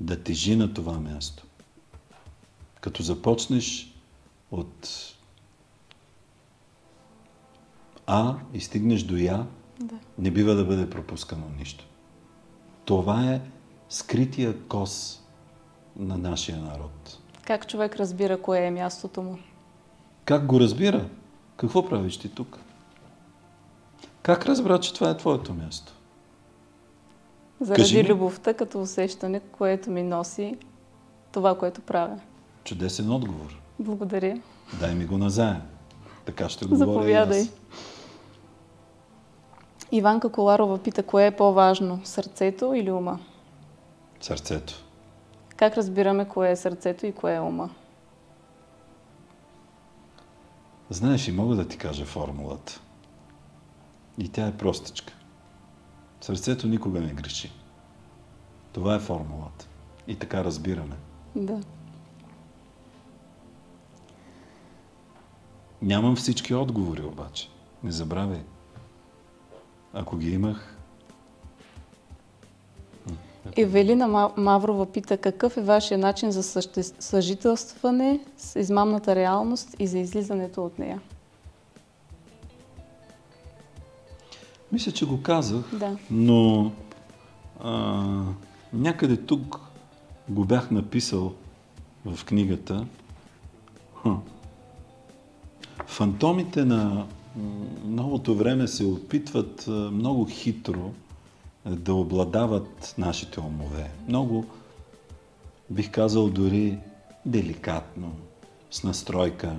Да 0.00 0.22
тежи 0.22 0.56
на 0.56 0.74
това 0.74 1.00
място. 1.00 1.46
Като 2.80 3.02
започнеш 3.02 3.89
от 4.50 4.88
А 8.06 8.34
и 8.52 8.60
стигнеш 8.60 9.02
до 9.02 9.16
Я, 9.16 9.46
да. 9.80 9.94
не 10.18 10.30
бива 10.30 10.54
да 10.54 10.64
бъде 10.64 10.90
пропускано 10.90 11.44
нищо. 11.58 11.86
Това 12.84 13.32
е 13.32 13.40
скрития 13.88 14.62
кос 14.68 15.22
на 15.96 16.18
нашия 16.18 16.58
народ. 16.58 17.18
Как 17.44 17.68
човек 17.68 17.96
разбира 17.96 18.42
кое 18.42 18.66
е 18.66 18.70
мястото 18.70 19.22
му? 19.22 19.38
Как 20.24 20.46
го 20.46 20.60
разбира? 20.60 21.08
Какво 21.56 21.88
правиш 21.88 22.16
ти 22.18 22.34
тук? 22.34 22.58
Как 24.22 24.46
разбра, 24.46 24.80
че 24.80 24.94
това 24.94 25.10
е 25.10 25.16
твоето 25.16 25.54
място? 25.54 25.94
Заради 27.60 28.04
любовта 28.04 28.54
като 28.54 28.82
усещане, 28.82 29.40
което 29.40 29.90
ми 29.90 30.02
носи 30.02 30.56
това, 31.32 31.58
което 31.58 31.80
правя. 31.80 32.20
Чудесен 32.64 33.10
отговор. 33.10 33.60
Благодаря. 33.80 34.40
Дай 34.80 34.94
ми 34.94 35.06
го 35.06 35.18
назаем. 35.18 35.62
Така 36.24 36.48
ще 36.48 36.64
говоря 36.64 36.78
Заповядай. 36.78 37.48
Иванка 39.92 40.28
Коларова 40.28 40.78
пита, 40.78 41.02
кое 41.02 41.26
е 41.26 41.36
по-важно, 41.36 42.00
сърцето 42.04 42.74
или 42.74 42.90
ума? 42.90 43.18
Сърцето. 44.20 44.74
Как 45.56 45.76
разбираме 45.76 46.28
кое 46.28 46.50
е 46.50 46.56
сърцето 46.56 47.06
и 47.06 47.12
кое 47.12 47.34
е 47.34 47.40
ума? 47.40 47.70
Знаеш 50.90 51.28
и 51.28 51.32
мога 51.32 51.56
да 51.56 51.68
ти 51.68 51.78
кажа 51.78 52.04
формулата. 52.04 52.80
И 54.18 54.28
тя 54.28 54.46
е 54.46 54.56
простичка. 54.56 55.12
Сърцето 56.20 56.66
никога 56.66 57.00
не 57.00 57.12
греши. 57.12 57.52
Това 58.72 58.94
е 58.94 58.98
формулата. 58.98 59.66
И 60.08 60.16
така 60.16 60.44
разбираме. 60.44 60.96
Да. 61.36 61.60
Нямам 65.82 66.16
всички 66.16 66.54
отговори 66.54 67.02
обаче. 67.02 67.48
Не 67.84 67.90
забравяй. 67.90 68.42
Ако 69.92 70.16
ги 70.16 70.30
имах... 70.30 70.76
Евелина 73.56 74.32
Маврова 74.36 74.86
пита 74.86 75.16
какъв 75.16 75.56
е 75.56 75.62
вашия 75.62 75.98
начин 75.98 76.30
за 76.30 76.42
съжителстване 77.00 78.20
с 78.36 78.60
измамната 78.60 79.14
реалност 79.14 79.76
и 79.78 79.86
за 79.86 79.98
излизането 79.98 80.64
от 80.64 80.78
нея? 80.78 81.00
Мисля, 84.72 84.92
че 84.92 85.06
го 85.06 85.22
казах, 85.22 85.64
да. 85.72 85.96
но 86.10 86.72
а, 87.60 88.04
някъде 88.72 89.16
тук 89.16 89.60
го 90.28 90.44
бях 90.44 90.70
написал 90.70 91.32
в 92.04 92.24
книгата. 92.24 92.86
Ха. 94.02 94.16
Фантомите 95.90 96.64
на 96.64 97.06
новото 97.84 98.34
време 98.34 98.68
се 98.68 98.84
опитват 98.84 99.64
много 99.68 100.26
хитро 100.30 100.92
да 101.66 101.94
обладават 101.94 102.94
нашите 102.98 103.40
умове. 103.40 103.90
Много, 104.08 104.46
бих 105.70 105.90
казал, 105.90 106.28
дори 106.28 106.78
деликатно, 107.26 108.12
с 108.70 108.84
настройка. 108.84 109.56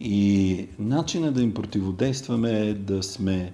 И 0.00 0.68
начинът 0.78 1.34
да 1.34 1.42
им 1.42 1.54
противодействаме 1.54 2.50
е 2.50 2.74
да 2.74 3.02
сме 3.02 3.52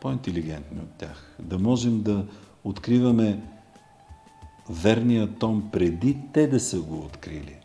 по-интелигентни 0.00 0.78
от 0.78 0.90
тях. 0.98 1.36
Да 1.38 1.58
можем 1.58 2.02
да 2.02 2.26
откриваме 2.64 3.42
верния 4.70 5.34
тон 5.38 5.68
преди 5.72 6.18
те 6.32 6.46
да 6.46 6.60
са 6.60 6.80
го 6.80 6.98
открили. 6.98 7.56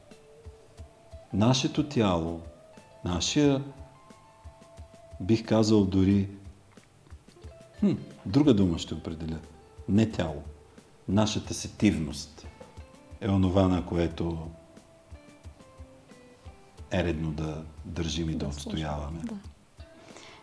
Нашето 1.33 1.83
тяло, 1.83 2.39
нашия 3.05 3.63
бих 5.20 5.46
казал 5.46 5.86
дори, 5.86 6.29
хм, 7.79 7.91
друга 8.25 8.53
дума 8.53 8.77
ще 8.77 8.93
определя, 8.93 9.39
не 9.89 10.12
тяло, 10.12 10.43
нашата 11.08 11.53
сетивност 11.53 12.48
е 13.22 13.29
онова, 13.29 13.67
на 13.67 13.86
което 13.86 14.38
е 16.91 17.03
редно 17.03 17.31
да 17.31 17.63
държим 17.86 18.29
и 18.29 18.34
да, 18.34 18.38
да 18.38 18.48
отстояваме. 18.48 19.20
Да. 19.24 19.36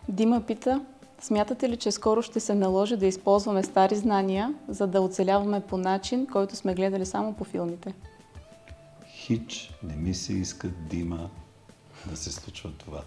Дима 0.09 0.41
пита, 0.41 0.85
смятате 1.21 1.69
ли, 1.69 1.77
че 1.77 1.91
скоро 1.91 2.21
ще 2.21 2.39
се 2.39 2.55
наложи 2.55 2.97
да 2.97 3.05
използваме 3.05 3.63
стари 3.63 3.95
знания, 3.95 4.53
за 4.67 4.87
да 4.87 5.01
оцеляваме 5.01 5.61
по 5.61 5.77
начин, 5.77 6.27
който 6.27 6.55
сме 6.55 6.75
гледали 6.75 7.05
само 7.05 7.33
по 7.33 7.43
филмите? 7.43 7.93
Хич 9.07 9.71
не 9.83 9.95
ми 9.95 10.13
се 10.13 10.33
иска 10.33 10.67
Дима 10.67 11.29
да 12.05 12.17
се 12.17 12.31
случва 12.31 12.71
това. 12.71 13.01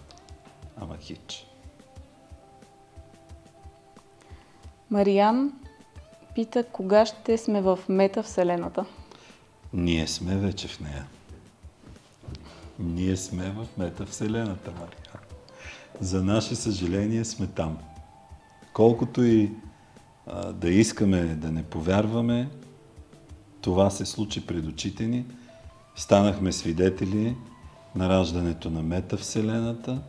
Ама 0.77 0.97
хич. 0.97 1.47
Мариан 4.89 5.53
пита 6.35 6.63
кога 6.63 7.05
ще 7.05 7.37
сме 7.37 7.61
в 7.61 7.79
метавселената. 7.89 8.85
Ние 9.73 10.07
сме 10.07 10.37
вече 10.37 10.67
в 10.67 10.79
нея. 10.79 11.05
Ние 12.79 13.17
сме 13.17 13.51
в 13.51 13.67
метавселената, 13.77 14.71
Мариан. 14.71 15.23
За 15.99 16.23
наше 16.23 16.55
съжаление 16.55 17.25
сме 17.25 17.47
там. 17.47 17.77
Колкото 18.73 19.23
и 19.23 19.51
а, 20.27 20.53
да 20.53 20.69
искаме 20.69 21.23
да 21.23 21.51
не 21.51 21.63
повярваме, 21.63 22.49
това 23.61 23.89
се 23.89 24.05
случи 24.05 24.45
пред 24.45 24.65
очите 24.65 25.05
ни. 25.05 25.25
Станахме 25.95 26.51
свидетели 26.51 27.35
на 27.95 28.09
раждането 28.09 28.69
на 28.69 28.83
метавселената, 28.83 30.01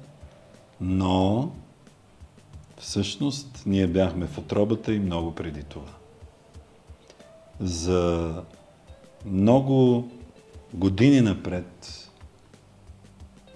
но 0.81 1.51
Всъщност, 2.79 3.63
ние 3.67 3.87
бяхме 3.87 4.27
в 4.27 4.39
отробата 4.39 4.95
и 4.95 4.99
много 4.99 5.35
преди 5.35 5.63
това. 5.63 5.91
За 7.61 8.43
много 9.27 10.09
години 10.75 11.21
напред, 11.21 12.11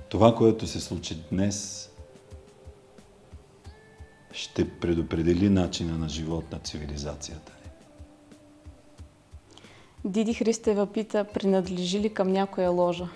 това, 0.08 0.34
което 0.34 0.66
се 0.66 0.80
случи 0.80 1.22
днес, 1.32 1.90
ще 4.32 4.70
предопредели 4.70 5.48
начина 5.48 5.98
на 5.98 6.08
живот 6.08 6.52
на 6.52 6.58
цивилизацията 6.58 7.52
ни. 7.64 7.70
Диди 10.10 10.34
Христева 10.34 10.86
пита, 10.86 11.24
принадлежи 11.24 12.00
ли 12.00 12.14
към 12.14 12.32
някоя 12.32 12.70
ложа? 12.70 13.08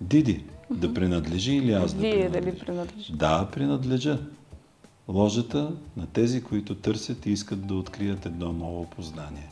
Диди, 0.00 0.44
mm-hmm. 0.44 0.74
да 0.74 0.94
принадлежи 0.94 1.54
или 1.54 1.72
аз 1.72 1.94
Вие 1.94 2.10
да 2.10 2.18
принадлежа? 2.18 2.40
дали 2.40 2.58
принадлежи? 2.58 3.12
Да, 3.12 3.48
принадлежа 3.52 4.18
ложата 5.08 5.70
на 5.96 6.06
тези, 6.06 6.42
които 6.42 6.74
търсят 6.74 7.26
и 7.26 7.30
искат 7.30 7.66
да 7.66 7.74
открият 7.74 8.26
едно 8.26 8.52
ново 8.52 8.86
познание. 8.86 9.48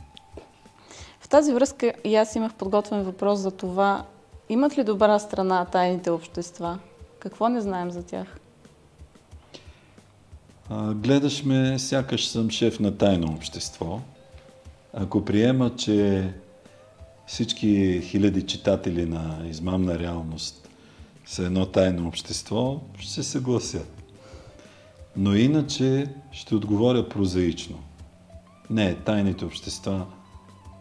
В 1.20 1.28
тази 1.28 1.52
връзка 1.52 1.92
и 2.04 2.16
аз 2.16 2.36
имах 2.36 2.54
подготвен 2.54 3.02
въпрос 3.02 3.38
за 3.38 3.50
това 3.50 4.04
Имат 4.52 4.78
ли 4.78 4.84
добра 4.84 5.18
страна 5.18 5.64
тайните 5.64 6.10
общества? 6.10 6.78
Какво 7.18 7.48
не 7.48 7.60
знаем 7.60 7.90
за 7.90 8.02
тях? 8.02 8.38
А, 10.70 10.94
гледаш 10.94 11.44
ме, 11.44 11.78
сякаш 11.78 12.26
съм 12.26 12.50
шеф 12.50 12.80
на 12.80 12.98
тайно 12.98 13.32
общество. 13.32 14.00
Ако 14.92 15.24
приема, 15.24 15.76
че 15.76 16.28
всички 17.26 18.00
хиляди 18.02 18.46
читатели 18.46 19.06
на 19.06 19.42
измамна 19.48 19.98
реалност 19.98 20.68
са 21.26 21.44
едно 21.44 21.66
тайно 21.66 22.08
общество, 22.08 22.80
ще 22.98 23.12
се 23.12 23.22
съглася. 23.22 23.84
Но 25.16 25.34
иначе 25.34 26.06
ще 26.32 26.54
отговоря 26.54 27.08
прозаично. 27.08 27.78
Не, 28.70 28.94
тайните 28.94 29.44
общества 29.44 30.06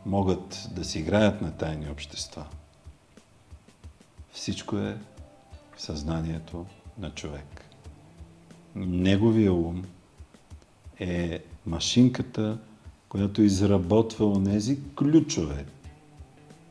могат 0.06 0.68
да 0.72 0.86
си 0.86 1.00
играят 1.00 1.42
на 1.42 1.52
тайни 1.52 1.90
общества. 1.92 2.46
Всичко 4.32 4.78
е 4.78 4.98
в 5.76 5.82
съзнанието 5.82 6.66
на 6.98 7.10
човек. 7.10 7.66
Неговия 8.76 9.54
ум 9.54 9.84
е 11.00 11.40
машинката, 11.66 12.58
която 13.10 13.42
изработва 13.42 14.26
онези 14.26 14.80
ключове, 14.96 15.66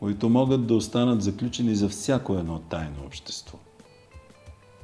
които 0.00 0.28
могат 0.28 0.66
да 0.66 0.75
останат 0.75 1.23
заключени 1.23 1.75
за 1.75 1.88
всяко 1.88 2.35
едно 2.35 2.59
тайно 2.59 2.97
общество. 3.07 3.59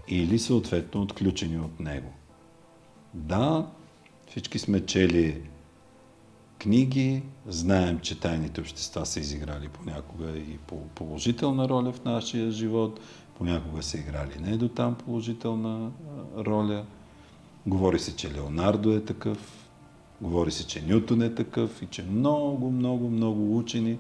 Или 0.09 0.39
съответно 0.39 1.03
отключени 1.03 1.59
от 1.59 1.81
него. 1.81 2.13
Да, 3.15 3.67
всички 4.31 4.59
сме 4.59 4.87
чели 4.87 5.43
книги, 6.59 7.23
знаем, 7.47 7.99
че 7.99 8.21
тайните 8.21 8.61
общества 8.61 9.07
са 9.07 9.21
изиграли 9.21 9.69
понякога 9.69 10.31
и 10.31 10.59
по 10.59 10.89
положителна 10.89 11.69
роля 11.69 11.93
в 11.93 12.05
нашия 12.05 12.51
живот, 12.51 13.01
понякога 13.39 13.83
са 13.83 13.99
играли 13.99 14.33
не 14.41 14.57
до 14.57 14.69
там 14.69 14.95
положителна 14.95 15.91
роля. 16.37 16.85
Говори 17.67 17.99
се, 17.99 18.17
че 18.17 18.35
Леонардо 18.35 18.93
е 18.93 19.05
такъв, 19.05 19.69
говори 20.21 20.51
се, 20.51 20.67
че 20.67 20.83
Нютон 20.83 21.23
е 21.23 21.35
такъв 21.35 21.83
и 21.83 21.87
че 21.87 22.03
много, 22.03 22.71
много, 22.71 23.09
много 23.09 23.59
учени 23.59 23.99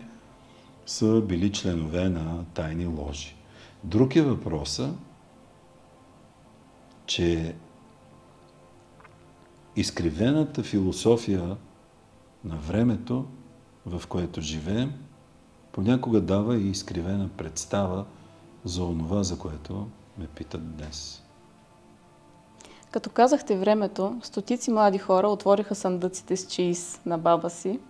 са 0.86 1.20
били 1.20 1.52
членове 1.52 2.08
на 2.08 2.44
тайни 2.54 2.86
ложи. 2.86 3.36
Друг 3.84 4.16
е 4.16 4.22
въпроса, 4.22 4.94
че 7.06 7.54
изкривената 9.76 10.62
философия 10.62 11.56
на 12.44 12.56
времето, 12.56 13.24
в 13.86 14.02
което 14.08 14.40
живеем, 14.40 14.92
понякога 15.72 16.20
дава 16.20 16.56
и 16.56 16.70
изкривена 16.70 17.28
представа 17.28 18.04
за 18.64 18.84
онова, 18.84 19.22
за 19.22 19.38
което 19.38 19.88
ме 20.18 20.26
питат 20.26 20.76
днес. 20.76 21.22
Като 22.90 23.10
казахте 23.10 23.56
времето, 23.56 24.20
стотици 24.22 24.70
млади 24.70 24.98
хора 24.98 25.28
отвориха 25.28 25.74
съндъците 25.74 26.36
с 26.36 26.46
чиз 26.46 27.00
на 27.06 27.18
баба 27.18 27.50
си 27.50 27.80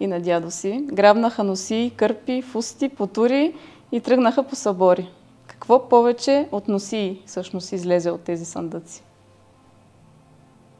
и 0.00 0.06
на 0.06 0.20
дядо 0.20 0.50
си, 0.50 0.86
грабнаха 0.92 1.44
носи, 1.44 1.92
кърпи, 1.96 2.42
фусти, 2.42 2.88
потури 2.88 3.54
и 3.92 4.00
тръгнаха 4.00 4.42
по 4.42 4.56
събори. 4.56 5.10
Какво 5.46 5.88
повече 5.88 6.48
от 6.52 6.68
носи 6.68 7.22
всъщност 7.26 7.72
излезе 7.72 8.10
от 8.10 8.20
тези 8.20 8.44
съндъци? 8.44 9.02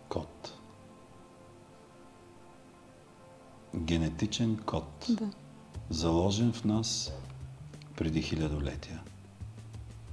Код. 0.08 0.52
Генетичен 3.76 4.56
код. 4.66 5.06
Да. 5.08 5.30
Заложен 5.90 6.52
в 6.52 6.64
нас 6.64 7.12
преди 7.96 8.22
хилядолетия. 8.22 9.00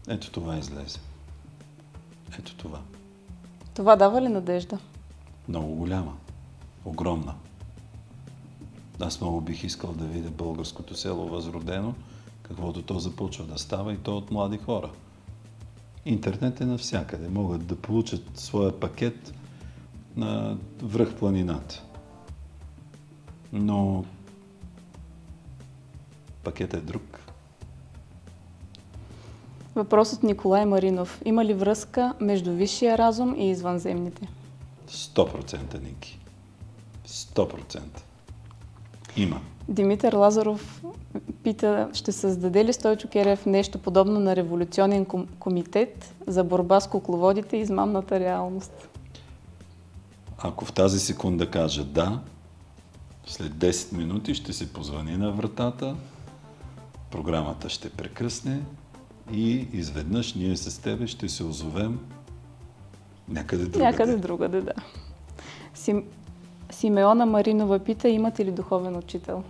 Ето 0.08 0.32
това 0.32 0.58
излезе. 0.58 1.00
Ето 2.40 2.56
това. 2.56 2.80
Това 3.74 3.96
дава 3.96 4.22
ли 4.22 4.28
надежда? 4.28 4.80
Много 5.48 5.76
голяма. 5.76 6.14
Огромна. 6.86 7.36
Аз 9.02 9.22
много 9.22 9.42
бих 9.42 9.64
искал 9.64 9.94
да 9.94 10.06
видя 10.06 10.30
българското 10.30 10.96
село 10.96 11.28
възродено, 11.28 11.94
каквото 12.42 12.82
то 12.82 13.00
започва 13.00 13.46
да 13.46 13.58
става 13.58 13.94
и 13.94 13.98
то 13.98 14.18
от 14.18 14.32
млади 14.32 14.58
хора. 14.58 14.90
Интернет 16.06 16.62
е 16.62 16.66
навсякъде. 16.66 17.30
Могат 17.30 17.66
да 17.66 17.76
получат 17.76 18.24
своя 18.36 18.80
пакет 18.80 19.34
на 20.16 20.58
връх 20.84 21.16
планината. 21.16 21.84
Но 23.54 24.06
пакетът 26.44 26.84
е 26.84 26.86
друг. 26.86 27.20
Въпрос 29.76 30.14
от 30.14 30.24
Николай 30.24 30.66
Маринов. 30.66 31.22
Има 31.26 31.46
ли 31.46 31.54
връзка 31.54 32.14
между 32.20 32.54
висшия 32.54 32.98
разум 32.98 33.36
и 33.38 33.50
извънземните? 33.50 34.28
100% 34.88 35.84
Ники. 35.84 36.20
100%. 37.08 37.80
Има. 39.18 39.42
Димитър 39.68 40.14
Лазаров 40.14 40.84
пита, 41.44 41.90
ще 41.94 42.12
създаде 42.12 42.66
ли 42.66 42.74
Стойчо 42.74 43.08
Керев 43.08 43.46
нещо 43.46 43.80
подобно 43.80 44.20
на 44.20 44.36
революционен 44.36 45.06
комитет 45.40 46.14
за 46.28 46.44
борба 46.44 46.80
с 46.80 46.88
кукловодите 46.88 47.58
и 47.58 47.60
измамната 47.60 48.20
реалност? 48.20 48.90
Ако 50.38 50.66
в 50.66 50.74
тази 50.74 51.00
секунда 51.00 51.50
кажа 51.50 51.84
да, 51.84 52.20
след 53.26 53.52
10 53.52 53.98
минути 53.98 54.36
ще 54.36 54.54
се 54.54 54.74
позвани 54.74 55.18
на 55.18 55.32
вратата, 55.32 55.96
програмата 57.12 57.70
ще 57.70 57.90
прекъсне 57.90 58.62
и 59.34 59.68
изведнъж 59.74 60.34
ние 60.34 60.58
с 60.58 60.82
тебе 60.82 61.08
ще 61.08 61.30
се 61.30 61.44
озовем 61.44 62.00
някъде 63.30 63.64
другаде. 63.64 63.84
Някъде 63.84 64.18
другаде, 64.18 64.62
да. 64.62 64.74
Сим... 65.74 66.04
Симеона 66.72 67.26
Маринова 67.26 67.80
пита, 67.80 68.10
имате 68.10 68.46
ли 68.46 68.52
духовен 68.52 68.96
учител? 68.96 69.44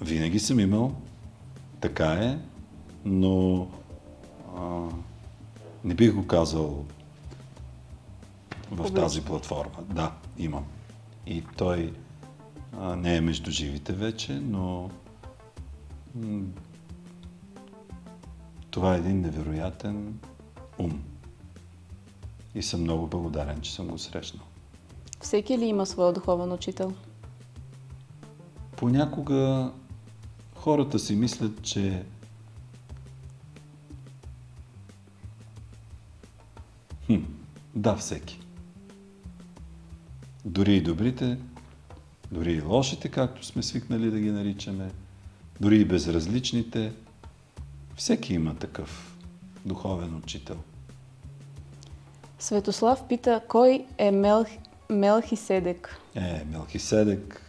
Винаги 0.00 0.38
съм 0.38 0.60
имал. 0.60 0.92
Така 1.80 2.12
е, 2.12 2.38
но 3.04 3.66
а, 4.56 4.82
не 5.84 5.94
бих 5.94 6.14
го 6.14 6.26
казал 6.26 6.84
в 8.70 8.76
Публично. 8.76 8.96
тази 8.96 9.24
платформа. 9.24 9.82
Да, 9.94 10.12
имам. 10.38 10.64
И 11.26 11.44
той 11.56 11.92
а, 12.78 12.96
не 12.96 13.16
е 13.16 13.20
между 13.20 13.50
живите 13.50 13.92
вече, 13.92 14.32
но 14.32 14.90
м- 16.14 16.42
това 18.70 18.94
е 18.94 18.98
един 18.98 19.20
невероятен 19.20 20.18
ум. 20.78 21.00
И 22.54 22.62
съм 22.62 22.80
много 22.80 23.06
благодарен, 23.06 23.60
че 23.60 23.72
съм 23.74 23.86
го 23.86 23.98
срещнал. 23.98 24.44
Всеки 25.20 25.58
ли 25.58 25.64
има 25.64 25.86
своя 25.86 26.12
духовен 26.12 26.52
учител? 26.52 26.92
Понякога 28.76 29.72
хората 30.54 30.98
си 30.98 31.16
мислят, 31.16 31.62
че 31.62 32.04
хм, 37.06 37.14
да, 37.74 37.96
всеки. 37.96 38.40
Дори 40.44 40.76
и 40.76 40.82
добрите, 40.82 41.38
дори 42.32 42.52
и 42.52 42.62
лошите, 42.62 43.08
както 43.08 43.44
сме 43.44 43.62
свикнали 43.62 44.10
да 44.10 44.20
ги 44.20 44.30
наричаме, 44.30 44.90
дори 45.60 45.80
и 45.80 45.84
безразличните, 45.84 46.92
всеки 47.96 48.34
има 48.34 48.54
такъв 48.54 49.16
духовен 49.64 50.16
учител. 50.16 50.56
Светослав 52.38 53.08
пита, 53.08 53.40
кой 53.48 53.86
е 53.98 54.10
Мел... 54.10 54.44
Мелхиседек? 54.90 55.96
Е, 56.14 56.44
Мелхиседек. 56.52 57.42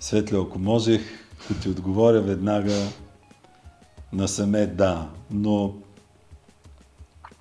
Светле, 0.00 0.38
ако 0.38 0.58
можех 0.58 1.02
да 1.50 1.60
ти 1.60 1.68
отговоря 1.68 2.20
веднага 2.20 2.74
насаме 4.12 4.66
да, 4.66 5.08
но 5.30 5.74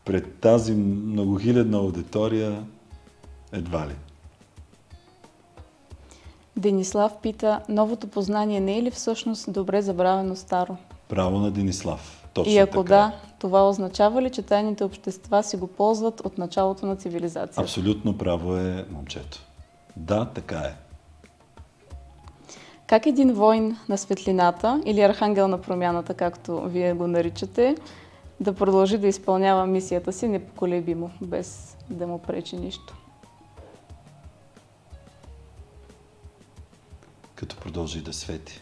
пред 0.05 0.39
тази 0.39 0.73
многохилядна 0.73 1.77
аудитория 1.77 2.63
едва 3.51 3.87
ли. 3.87 3.95
Денислав 6.57 7.11
пита, 7.21 7.61
новото 7.69 8.07
познание 8.07 8.59
не 8.59 8.77
е 8.77 8.83
ли 8.83 8.91
всъщност 8.91 9.51
добре 9.51 9.81
забравено 9.81 10.35
старо? 10.35 10.77
Право 11.09 11.39
на 11.39 11.51
Денислав. 11.51 12.27
Точно 12.33 12.53
И 12.53 12.57
ако 12.57 12.83
така. 12.83 12.83
да, 12.83 13.13
това 13.39 13.69
означава 13.69 14.21
ли, 14.21 14.29
че 14.29 14.41
тайните 14.41 14.83
общества 14.83 15.43
си 15.43 15.57
го 15.57 15.67
ползват 15.67 16.19
от 16.19 16.37
началото 16.37 16.85
на 16.85 16.95
цивилизацията? 16.95 17.61
Абсолютно 17.61 18.17
право 18.17 18.57
е 18.57 18.85
момчето. 18.91 19.39
Да, 19.95 20.25
така 20.25 20.57
е. 20.57 20.75
Как 22.87 23.05
един 23.05 23.33
войн 23.33 23.77
на 23.89 23.97
светлината 23.97 24.81
или 24.85 25.01
архангел 25.01 25.47
на 25.47 25.61
промяната, 25.61 26.13
както 26.13 26.61
вие 26.61 26.93
го 26.93 27.07
наричате, 27.07 27.75
да 28.39 28.53
продължи 28.53 28.97
да 28.97 29.07
изпълнява 29.07 29.65
мисията 29.65 30.13
си 30.13 30.27
непоколебимо, 30.27 31.11
без 31.21 31.77
да 31.89 32.07
му 32.07 32.19
пречи 32.19 32.55
нищо? 32.55 32.95
Като 37.35 37.57
продължи 37.57 38.01
да 38.01 38.13
свети. 38.13 38.61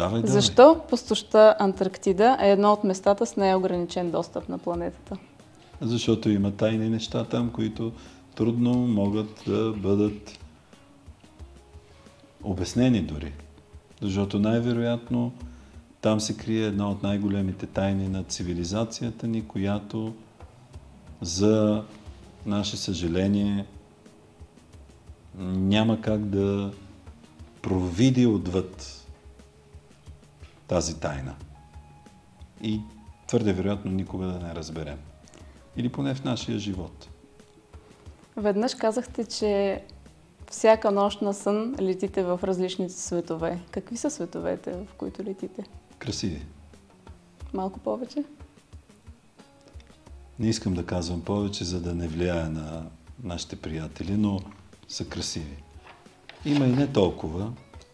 Давай, 0.00 0.20
давай. 0.22 0.40
Защо 0.40 0.80
пустоща 0.88 1.56
Антарктида 1.58 2.36
е 2.40 2.50
едно 2.50 2.72
от 2.72 2.84
местата 2.84 3.26
с 3.26 3.36
неограничен 3.36 4.10
достъп 4.10 4.48
на 4.48 4.58
планетата? 4.58 5.16
Защото 5.80 6.30
има 6.30 6.52
тайни 6.52 6.88
неща 6.88 7.24
там, 7.24 7.50
които 7.50 7.92
трудно 8.34 8.72
могат 8.74 9.42
да 9.46 9.72
бъдат 9.72 10.38
обяснени 12.42 13.02
дори. 13.02 13.32
Защото 14.02 14.38
най-вероятно 14.38 15.32
там 16.00 16.20
се 16.20 16.36
крие 16.36 16.66
една 16.66 16.90
от 16.90 17.02
най-големите 17.02 17.66
тайни 17.66 18.08
на 18.08 18.24
цивилизацията 18.24 19.26
ни, 19.26 19.46
която 19.46 20.14
за 21.20 21.84
наше 22.46 22.76
съжаление 22.76 23.66
няма 25.38 26.00
как 26.00 26.24
да 26.24 26.70
провиди 27.62 28.26
отвъд 28.26 28.99
тази 30.70 31.00
тайна. 31.00 31.34
И 32.62 32.80
твърде 33.26 33.52
вероятно 33.52 33.90
никога 33.90 34.26
да 34.26 34.38
не 34.38 34.54
разберем. 34.54 34.98
Или 35.76 35.88
поне 35.88 36.14
в 36.14 36.24
нашия 36.24 36.58
живот. 36.58 37.08
Веднъж 38.36 38.74
казахте, 38.74 39.24
че 39.24 39.82
всяка 40.50 40.90
нощ 40.90 41.22
на 41.22 41.34
сън 41.34 41.76
летите 41.80 42.22
в 42.22 42.40
различните 42.44 42.94
светове. 42.94 43.60
Какви 43.70 43.96
са 43.96 44.10
световете, 44.10 44.72
в 44.72 44.94
които 44.96 45.22
летите? 45.22 45.64
Красиви. 45.98 46.46
Малко 47.54 47.78
повече? 47.78 48.24
Не 50.38 50.48
искам 50.48 50.74
да 50.74 50.86
казвам 50.86 51.22
повече, 51.22 51.64
за 51.64 51.80
да 51.80 51.94
не 51.94 52.08
влияя 52.08 52.50
на 52.50 52.86
нашите 53.22 53.56
приятели, 53.56 54.16
но 54.16 54.40
са 54.88 55.08
красиви. 55.08 55.62
Има 56.44 56.66
и 56.66 56.72
не 56.72 56.92
толкова, 56.92 57.52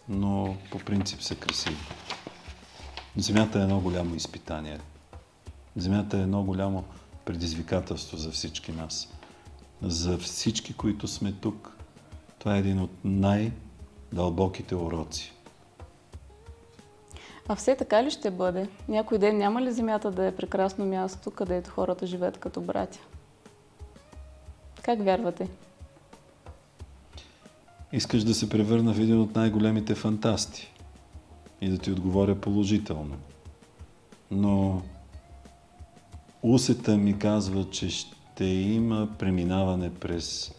но 0.09 0.57
по 0.71 0.79
принцип 0.79 1.23
са 1.23 1.35
красиви. 1.35 1.77
Земята 3.19 3.59
е 3.59 3.63
едно 3.63 3.81
голямо 3.81 4.15
изпитание. 4.15 4.81
Земята 5.77 6.19
е 6.19 6.23
едно 6.23 6.43
голямо 6.43 6.85
предизвикателство 7.25 8.17
за 8.17 8.31
всички 8.31 8.73
нас. 8.73 9.13
За 9.83 10.19
всички, 10.19 10.75
които 10.75 11.09
сме 11.09 11.33
тук, 11.33 11.77
това 12.39 12.57
е 12.57 12.59
един 12.59 12.81
от 12.81 12.91
най-дълбоките 13.05 14.75
уроци. 14.75 15.33
А 17.49 17.57
все 17.57 17.77
така 17.77 18.05
ли 18.05 18.11
ще 18.11 18.31
бъде? 18.31 18.69
Някой 18.89 19.19
ден 19.19 19.39
няма 19.39 19.63
ли 19.63 19.73
Земята 19.73 20.11
да 20.11 20.27
е 20.27 20.37
прекрасно 20.37 20.87
място, 20.87 21.31
където 21.31 21.71
хората 21.71 22.07
живеят 22.07 22.39
като 22.39 22.61
братя? 22.61 22.99
Как 24.83 25.03
вярвате? 25.03 25.49
Искаш 27.93 28.25
да 28.25 28.35
се 28.35 28.49
превърна 28.49 28.95
в 28.95 29.01
един 29.01 29.21
от 29.21 29.35
най-големите 29.35 29.95
фантасти 29.95 30.76
и 31.61 31.69
да 31.69 31.79
ти 31.79 31.91
отговоря 31.91 32.41
положително. 32.41 33.17
Но 34.31 34.83
усета 36.43 36.97
ми 36.97 37.19
казва, 37.19 37.71
че 37.71 37.91
ще 37.91 38.45
има 38.45 39.09
преминаване 39.19 39.95
през 39.95 40.55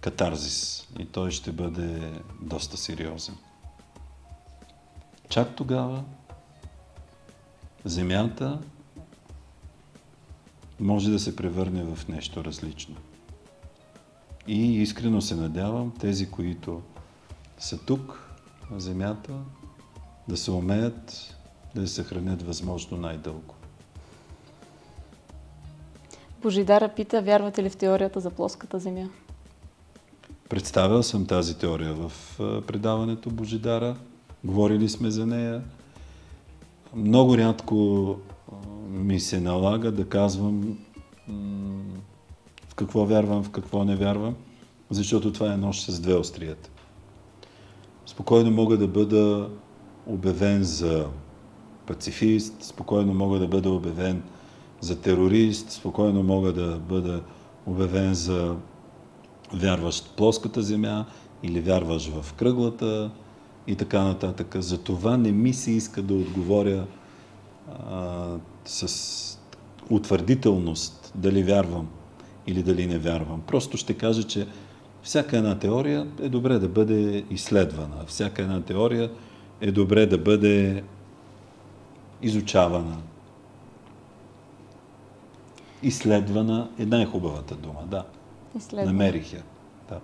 катарзис 0.00 0.88
и 0.98 1.06
той 1.06 1.30
ще 1.30 1.52
бъде 1.52 2.12
доста 2.42 2.76
сериозен. 2.76 3.36
Чак 5.28 5.56
тогава 5.56 6.04
Земята 7.84 8.60
може 10.80 11.10
да 11.10 11.18
се 11.18 11.36
превърне 11.36 11.82
в 11.82 12.08
нещо 12.08 12.44
различно. 12.44 12.96
И 14.46 14.82
искрено 14.82 15.20
се 15.20 15.36
надявам 15.36 15.92
тези, 16.00 16.30
които 16.30 16.82
са 17.58 17.78
тук 17.78 18.30
на 18.70 18.80
Земята, 18.80 19.32
да 20.28 20.36
се 20.36 20.50
умеят 20.50 21.36
да 21.74 21.88
се 21.88 21.94
съхранят 21.94 22.42
възможно 22.42 22.96
най-дълго. 22.96 23.54
Божидара 26.42 26.88
пита, 26.88 27.22
вярвате 27.22 27.62
ли 27.62 27.70
в 27.70 27.76
теорията 27.76 28.20
за 28.20 28.30
плоската 28.30 28.78
Земя? 28.78 29.08
Представял 30.48 31.02
съм 31.02 31.26
тази 31.26 31.58
теория 31.58 31.94
в 31.94 32.12
предаването 32.66 33.30
Божидара. 33.30 33.96
Говорили 34.44 34.88
сме 34.88 35.10
за 35.10 35.26
нея. 35.26 35.62
Много 36.94 37.38
рядко 37.38 38.16
ми 38.88 39.20
се 39.20 39.40
налага 39.40 39.92
да 39.92 40.08
казвам 40.08 40.78
в 42.68 42.74
какво 42.74 43.04
вярвам, 43.04 43.44
в 43.44 43.50
какво 43.50 43.84
не 43.84 43.96
вярвам, 43.96 44.36
защото 44.90 45.32
това 45.32 45.52
е 45.52 45.56
нощ 45.56 45.90
с 45.90 46.00
две 46.00 46.14
острията. 46.14 46.70
Спокойно 48.06 48.50
мога 48.50 48.76
да 48.76 48.88
бъда 48.88 49.50
обявен 50.06 50.64
за 50.64 51.06
пацифист, 51.86 52.62
спокойно 52.62 53.14
мога 53.14 53.38
да 53.38 53.46
бъда 53.46 53.70
обявен 53.70 54.22
за 54.80 55.00
терорист, 55.00 55.70
спокойно 55.70 56.22
мога 56.22 56.52
да 56.52 56.78
бъда 56.78 57.22
обявен 57.66 58.14
за 58.14 58.56
вярващ 59.52 60.16
плоската 60.16 60.62
земя 60.62 61.04
или 61.42 61.60
вярваш 61.60 62.10
в 62.10 62.32
кръглата 62.32 63.10
и 63.66 63.76
така 63.76 64.02
нататък. 64.02 64.56
За 64.58 64.78
това 64.78 65.16
не 65.16 65.32
ми 65.32 65.52
се 65.54 65.70
иска 65.70 66.02
да 66.02 66.14
отговоря 66.14 66.86
а, 67.90 68.26
с 68.64 69.38
утвърдителност 69.90 71.12
дали 71.14 71.42
вярвам 71.42 71.88
или 72.46 72.62
дали 72.62 72.86
не 72.86 72.98
вярвам. 72.98 73.40
Просто 73.46 73.76
ще 73.76 73.94
кажа, 73.94 74.22
че 74.22 74.46
всяка 75.02 75.36
една 75.36 75.58
теория 75.58 76.06
е 76.22 76.28
добре 76.28 76.58
да 76.58 76.68
бъде 76.68 77.24
изследвана. 77.30 78.04
Всяка 78.06 78.42
една 78.42 78.60
теория 78.60 79.10
е 79.60 79.72
добре 79.72 80.06
да 80.06 80.18
бъде 80.18 80.82
изучавана. 82.22 82.96
Изследвана 85.82 86.68
е 86.78 86.86
най-хубавата 86.86 87.54
дума, 87.54 87.80
да. 87.86 88.04
Изследвана. 88.56 88.92
Намерих 88.92 89.32
я. 89.32 89.42
Да. 89.88 90.00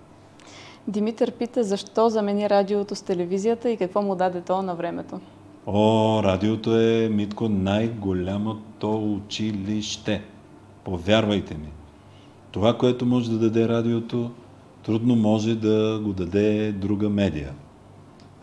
Димитър 0.87 1.31
пита 1.31 1.63
защо 1.63 2.09
замени 2.09 2.49
радиото 2.49 2.95
с 2.95 3.01
телевизията 3.01 3.69
и 3.69 3.77
какво 3.77 4.01
му 4.01 4.15
даде 4.15 4.41
то 4.41 4.61
на 4.61 4.75
времето. 4.75 5.19
О, 5.65 6.21
радиото 6.23 6.79
е, 6.79 7.09
Митко, 7.09 7.49
най-голямото 7.49 9.13
училище. 9.13 10.21
Повярвайте 10.83 11.53
ми. 11.53 11.69
Това, 12.51 12.77
което 12.77 13.05
може 13.05 13.31
да 13.31 13.37
даде 13.37 13.67
радиото, 13.67 14.31
трудно 14.85 15.15
може 15.15 15.55
да 15.55 15.99
го 16.03 16.13
даде 16.13 16.71
друга 16.71 17.09
медия. 17.09 17.53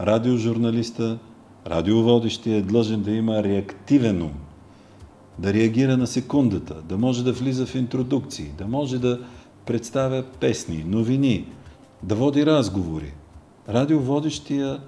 Радиожурналиста, 0.00 1.18
радиоводещия 1.66 2.56
е 2.56 2.62
длъжен 2.62 3.02
да 3.02 3.10
има 3.10 3.42
реактивен 3.42 4.22
ум, 4.22 4.32
да 5.38 5.54
реагира 5.54 5.96
на 5.96 6.06
секундата, 6.06 6.74
да 6.74 6.98
може 6.98 7.24
да 7.24 7.32
влиза 7.32 7.66
в 7.66 7.74
интродукции, 7.74 8.50
да 8.58 8.66
може 8.66 8.98
да 8.98 9.20
представя 9.66 10.24
песни, 10.40 10.84
новини, 10.86 11.46
да 12.02 12.14
води 12.14 12.46
разговори. 12.46 13.12
Радиоводещия 13.68 14.80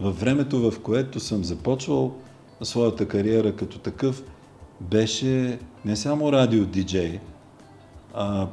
във 0.00 0.20
времето, 0.20 0.70
в 0.70 0.80
което 0.80 1.20
съм 1.20 1.44
започвал 1.44 2.14
своята 2.62 3.08
кариера 3.08 3.56
като 3.56 3.78
такъв, 3.78 4.22
беше 4.80 5.58
не 5.84 5.96
само 5.96 6.32
радио-диджей, 6.32 7.18
а 8.14 8.46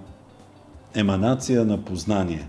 еманация 0.95 1.65
на 1.65 1.77
познание. 1.77 2.47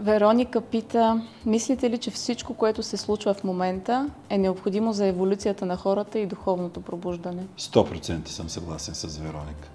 Вероника 0.00 0.60
пита, 0.60 1.22
мислите 1.46 1.90
ли, 1.90 1.98
че 1.98 2.10
всичко, 2.10 2.54
което 2.54 2.82
се 2.82 2.96
случва 2.96 3.34
в 3.34 3.44
момента, 3.44 4.10
е 4.28 4.38
необходимо 4.38 4.92
за 4.92 5.06
еволюцията 5.06 5.66
на 5.66 5.76
хората 5.76 6.18
и 6.18 6.26
духовното 6.26 6.80
пробуждане? 6.80 7.46
100% 7.58 8.28
съм 8.28 8.48
съгласен 8.48 8.94
с 8.94 9.18
Вероника. 9.18 9.68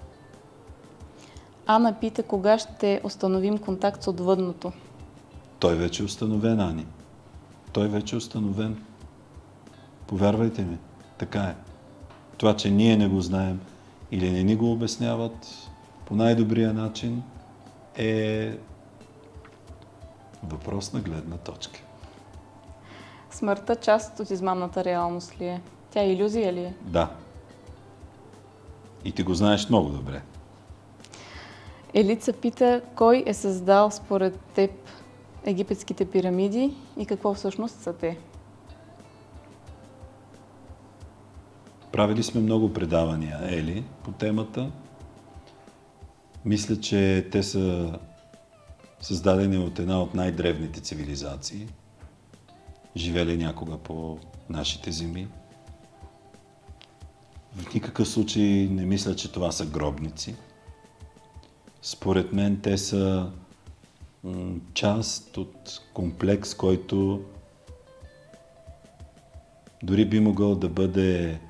Ана 1.66 1.94
пита, 2.00 2.22
кога 2.22 2.58
ще 2.58 3.00
установим 3.04 3.58
контакт 3.58 4.02
с 4.02 4.08
отвъдното? 4.08 4.72
Той 5.58 5.74
вече 5.74 6.02
е 6.02 6.06
установен, 6.06 6.60
Ани. 6.60 6.86
Той 7.72 7.88
вече 7.88 8.16
е 8.16 8.18
установен. 8.18 8.84
Повярвайте 10.06 10.62
ми, 10.62 10.78
така 11.18 11.42
е. 11.42 11.54
Това, 12.36 12.56
че 12.56 12.70
ние 12.70 12.96
не 12.96 13.08
го 13.08 13.20
знаем 13.20 13.60
или 14.10 14.30
не 14.30 14.42
ни 14.42 14.56
го 14.56 14.72
обясняват 14.72 15.68
по 16.06 16.14
най-добрия 16.14 16.72
начин, 16.72 17.22
е 17.96 18.52
въпрос 20.48 20.92
на 20.92 21.00
гледна 21.00 21.36
точка. 21.36 21.80
Смъртта 23.30 23.76
част 23.76 24.20
от 24.20 24.30
измамната 24.30 24.84
реалност 24.84 25.40
ли 25.40 25.44
е? 25.44 25.62
Тя 25.90 26.00
е 26.00 26.12
иллюзия 26.12 26.52
ли 26.52 26.60
е? 26.60 26.74
Да. 26.82 27.10
И 29.04 29.12
ти 29.12 29.22
го 29.22 29.34
знаеш 29.34 29.68
много 29.68 29.88
добре. 29.88 30.22
Елица 31.94 32.32
пита, 32.32 32.80
кой 32.96 33.24
е 33.26 33.34
създал 33.34 33.90
според 33.90 34.40
теб 34.40 34.70
египетските 35.44 36.04
пирамиди 36.04 36.76
и 36.98 37.06
какво 37.06 37.34
всъщност 37.34 37.80
са 37.80 37.92
те? 37.92 38.18
Правили 41.92 42.22
сме 42.22 42.40
много 42.40 42.72
предавания, 42.72 43.38
Ели, 43.42 43.84
по 44.04 44.12
темата. 44.12 44.70
Мисля, 46.44 46.80
че 46.80 47.28
те 47.32 47.42
са 47.42 47.92
създадени 49.04 49.58
от 49.58 49.78
една 49.78 50.02
от 50.02 50.14
най-древните 50.14 50.80
цивилизации. 50.80 51.68
живели 52.96 53.36
някога 53.36 53.78
по 53.78 54.18
нашите 54.50 54.92
земи. 54.92 55.28
В 57.52 57.74
никакъв 57.74 58.08
случай 58.08 58.68
не 58.70 58.86
мисля, 58.86 59.16
че 59.16 59.32
това 59.32 59.52
са 59.52 59.66
гробници. 59.66 60.34
Според 61.82 62.32
мен 62.32 62.60
те 62.60 62.78
са 62.78 63.30
част 64.74 65.36
от 65.36 65.80
комплекс, 65.94 66.54
който 66.54 67.24
дори 69.82 70.08
би 70.08 70.20
могъл 70.20 70.54
да 70.54 70.68
бъде 70.68 71.40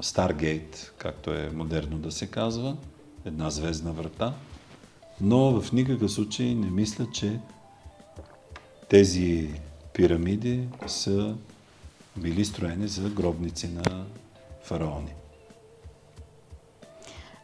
Старгейт, 0.00 0.94
както 0.98 1.34
е 1.34 1.50
модерно 1.54 1.98
да 1.98 2.12
се 2.12 2.26
казва, 2.26 2.76
една 3.24 3.50
звездна 3.50 3.92
врата, 3.92 4.34
но 5.20 5.60
в 5.60 5.72
никакъв 5.72 6.12
случай 6.12 6.54
не 6.54 6.70
мисля, 6.70 7.06
че 7.12 7.40
тези 8.88 9.50
пирамиди 9.92 10.68
са 10.86 11.34
били 12.16 12.44
строени 12.44 12.88
за 12.88 13.10
гробници 13.10 13.68
на 13.68 14.04
фараони. 14.62 15.14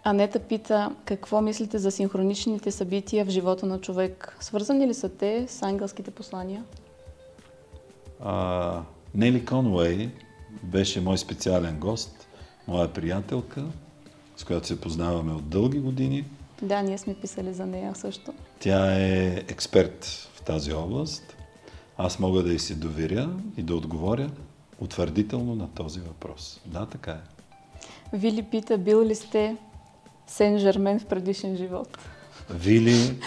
Анета 0.04 0.38
пита, 0.38 0.96
какво 1.04 1.40
мислите 1.40 1.78
за 1.78 1.90
синхроничните 1.90 2.70
събития 2.70 3.24
в 3.24 3.28
живота 3.28 3.66
на 3.66 3.80
човек? 3.80 4.36
Свързани 4.40 4.86
ли 4.86 4.94
са 4.94 5.08
те 5.08 5.46
с 5.48 5.62
ангелските 5.62 6.10
послания? 6.10 6.64
А, 8.20 8.82
Нели 9.14 9.44
Конуей 9.44 10.10
беше 10.62 11.00
мой 11.00 11.18
специален 11.18 11.78
гост, 11.78 12.28
моя 12.68 12.92
приятелка, 12.92 13.64
с 14.36 14.44
която 14.44 14.66
се 14.66 14.80
познаваме 14.80 15.32
от 15.32 15.48
дълги 15.48 15.78
години. 15.78 16.24
Да, 16.62 16.82
ние 16.82 16.98
сме 16.98 17.14
писали 17.14 17.54
за 17.54 17.66
нея 17.66 17.94
също. 17.94 18.32
Тя 18.60 18.94
е 18.94 19.44
експерт 19.48 20.04
в 20.34 20.42
тази 20.42 20.72
област. 20.72 21.36
Аз 21.98 22.18
мога 22.18 22.42
да 22.42 22.52
й 22.52 22.58
се 22.58 22.74
доверя 22.74 23.30
и 23.56 23.62
да 23.62 23.76
отговоря 23.76 24.30
утвърдително 24.80 25.54
на 25.54 25.68
този 25.68 26.00
въпрос. 26.00 26.60
Да, 26.66 26.86
така 26.86 27.10
е. 27.10 27.20
Вили 28.12 28.42
пита, 28.42 28.78
бил 28.78 29.04
ли 29.04 29.14
сте 29.14 29.56
Сен 30.26 30.58
Жермен 30.58 31.00
в 31.00 31.06
предишен 31.06 31.56
живот? 31.56 31.98
Вили, 32.50 33.20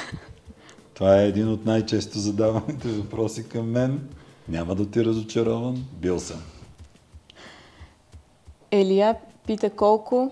това 0.93 1.21
е 1.21 1.27
един 1.27 1.49
от 1.49 1.65
най-често 1.65 2.19
задаваните 2.19 2.87
въпроси 2.87 3.49
към 3.49 3.71
мен. 3.71 4.09
Няма 4.47 4.75
да 4.75 4.91
ти 4.91 5.05
разочарован. 5.05 5.85
Бил 5.93 6.19
съм. 6.19 6.41
Елия 8.71 9.15
пита 9.47 9.69
колко 9.69 10.31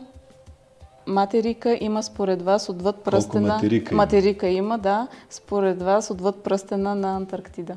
материка 1.08 1.78
има 1.82 2.04
според 2.04 2.42
вас 2.42 2.70
отвъд 2.70 3.04
пръстена... 3.04 3.48
Колко 3.48 3.54
материка 3.54 3.94
има? 3.94 4.04
Материка 4.04 4.48
има, 4.48 4.78
да. 4.78 5.08
Според 5.30 5.82
вас 5.82 6.12
отвъд 6.12 6.44
пръстена 6.44 6.96
на 6.96 7.16
Антарктида. 7.16 7.76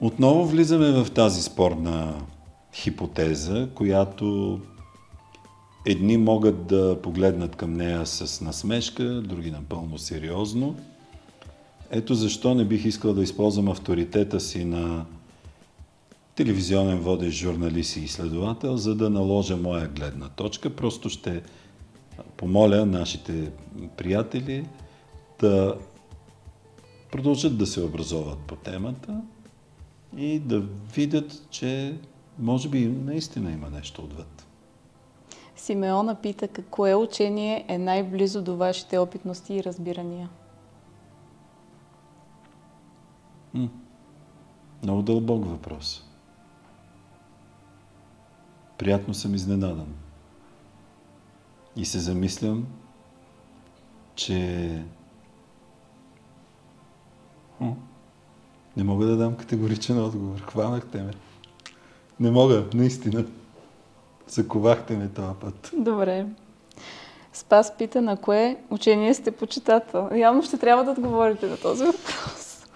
Отново 0.00 0.44
влизаме 0.44 1.04
в 1.04 1.10
тази 1.10 1.42
спорна 1.42 2.14
хипотеза, 2.74 3.68
която 3.74 4.60
едни 5.86 6.16
могат 6.16 6.66
да 6.66 6.98
погледнат 7.02 7.56
към 7.56 7.72
нея 7.72 8.06
с 8.06 8.40
насмешка, 8.40 9.04
други 9.04 9.50
напълно 9.50 9.98
сериозно. 9.98 10.74
Ето 11.90 12.14
защо 12.14 12.54
не 12.54 12.64
бих 12.64 12.84
искал 12.84 13.14
да 13.14 13.22
използвам 13.22 13.68
авторитета 13.68 14.40
си 14.40 14.64
на 14.64 15.04
телевизионен 16.34 16.98
водещ, 16.98 17.38
журналист 17.38 17.96
и 17.96 18.00
изследовател, 18.00 18.76
за 18.76 18.94
да 18.94 19.10
наложа 19.10 19.56
моя 19.56 19.88
гледна 19.88 20.28
точка. 20.28 20.76
Просто 20.76 21.08
ще 21.08 21.42
помоля 22.36 22.86
нашите 22.86 23.52
приятели 23.96 24.66
да 25.40 25.78
продължат 27.12 27.58
да 27.58 27.66
се 27.66 27.82
образоват 27.82 28.38
по 28.38 28.56
темата 28.56 29.22
и 30.16 30.38
да 30.38 30.60
видят, 30.94 31.46
че 31.50 31.98
може 32.38 32.68
би 32.68 32.86
наистина 32.86 33.52
има 33.52 33.70
нещо 33.70 34.02
отвъд. 34.02 34.46
Симеона 35.56 36.14
пита, 36.14 36.48
кое 36.48 36.94
учение 36.94 37.64
е 37.68 37.78
най-близо 37.78 38.42
до 38.42 38.56
вашите 38.56 38.98
опитности 38.98 39.54
и 39.54 39.64
разбирания? 39.64 40.28
М- 43.54 43.68
много 44.82 45.02
дълбок 45.02 45.46
въпрос. 45.46 46.11
Приятно 48.82 49.14
съм 49.14 49.34
изненадан. 49.34 49.86
И 51.76 51.84
се 51.84 51.98
замислям, 51.98 52.66
че 54.14 54.34
не 58.76 58.84
мога 58.84 59.06
да 59.06 59.16
дам 59.16 59.36
категоричен 59.36 60.04
отговор. 60.04 60.40
Хванахте 60.40 61.02
ме. 61.02 61.10
Не 62.20 62.30
мога, 62.30 62.66
наистина. 62.74 63.24
Заковахте 64.26 64.96
ме 64.96 65.08
този 65.08 65.34
път. 65.40 65.70
Добре. 65.76 66.26
Спас 67.32 67.76
пита 67.78 68.02
на 68.02 68.16
кое 68.16 68.56
учение 68.70 69.14
сте 69.14 69.30
почитател. 69.30 70.10
Явно 70.14 70.42
ще 70.42 70.58
трябва 70.58 70.84
да 70.84 70.90
отговорите 70.90 71.46
на 71.46 71.56
този 71.56 71.84
въпрос. 71.84 72.66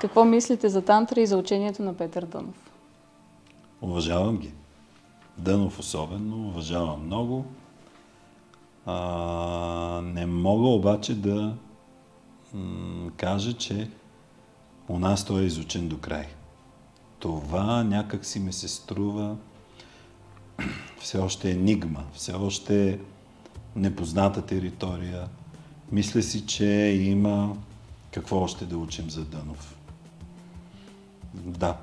Какво 0.00 0.24
мислите 0.24 0.68
за 0.68 0.82
тантра 0.82 1.20
и 1.20 1.26
за 1.26 1.36
учението 1.36 1.82
на 1.82 1.94
Петър 1.94 2.24
Дънов? 2.24 2.70
Уважавам 3.82 4.36
ги. 4.36 4.52
Дънов 5.38 5.78
особено, 5.78 6.48
уважавам 6.48 7.06
много. 7.06 7.46
А, 8.86 10.00
не 10.04 10.26
мога 10.26 10.68
обаче 10.68 11.14
да 11.14 11.54
м- 12.54 13.10
кажа, 13.16 13.52
че 13.52 13.90
у 14.88 14.98
нас 14.98 15.24
той 15.24 15.42
е 15.42 15.46
изучен 15.46 15.88
до 15.88 15.98
край. 15.98 16.26
Това 17.18 17.84
някак 17.84 18.24
си 18.24 18.40
ми 18.40 18.52
се 18.52 18.68
струва 18.68 19.36
все 21.00 21.18
още 21.18 21.50
енигма, 21.50 22.04
все 22.12 22.32
още 22.32 23.00
непозната 23.76 24.42
територия. 24.42 25.28
Мисля 25.92 26.22
си, 26.22 26.46
че 26.46 26.66
има 27.10 27.56
какво 28.12 28.38
още 28.38 28.64
да 28.66 28.78
учим 28.78 29.10
за 29.10 29.24
Дънов. 29.24 29.76
Да. 31.34 31.76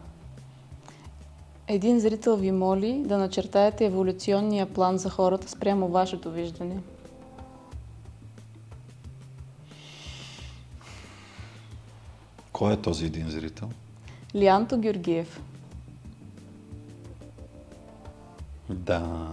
Един 1.67 1.99
зрител 1.99 2.37
ви 2.37 2.51
моли 2.51 3.03
да 3.05 3.17
начертаете 3.17 3.85
еволюционния 3.85 4.73
план 4.73 4.97
за 4.97 5.09
хората 5.09 5.49
спрямо 5.49 5.87
вашето 5.87 6.31
виждане. 6.31 6.77
Кой 12.51 12.73
е 12.73 12.77
този 12.77 13.05
един 13.05 13.29
зрител? 13.29 13.69
Лианто 14.35 14.77
Георгиев. 14.77 15.41
Да. 18.69 19.31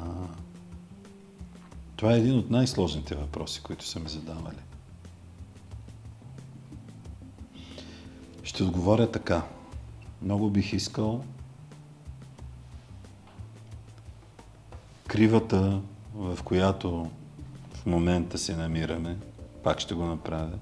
Това 1.97 2.15
е 2.15 2.19
един 2.19 2.39
от 2.39 2.51
най-сложните 2.51 3.15
въпроси, 3.15 3.63
които 3.63 3.87
са 3.87 4.01
ми 4.01 4.09
задавали. 4.09 4.63
Ще 8.43 8.63
отговоря 8.63 9.11
така. 9.11 9.43
Много 10.23 10.51
бих 10.51 10.73
искал 10.73 11.25
кривата, 15.13 15.81
в 16.15 16.39
която 16.45 17.11
в 17.75 17.87
момента 17.87 18.39
се 18.39 18.57
намираме, 18.57 19.17
пак 19.63 19.81
ще 19.81 19.95
го 19.95 20.05
направя, 20.05 20.59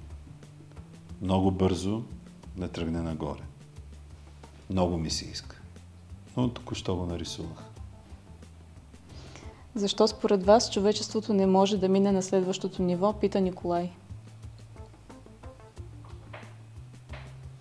много 1.23 1.51
бързо 1.51 2.03
да 2.57 2.69
тръгне 2.69 3.03
нагоре. 3.03 3.43
Много 4.71 4.99
ми 4.99 5.11
се 5.11 5.25
иска. 5.25 5.61
Но 6.37 6.49
току-що 6.49 6.97
го 6.97 7.07
нарисувах. 7.07 7.65
Защо 9.75 10.09
според 10.09 10.45
вас 10.45 10.73
човечеството 10.73 11.35
не 11.35 11.47
може 11.47 11.79
да 11.79 11.89
мине 11.89 12.13
на 12.13 12.23
следващото 12.23 12.83
ниво, 12.83 13.13
пита 13.13 13.41
Николай. 13.41 13.91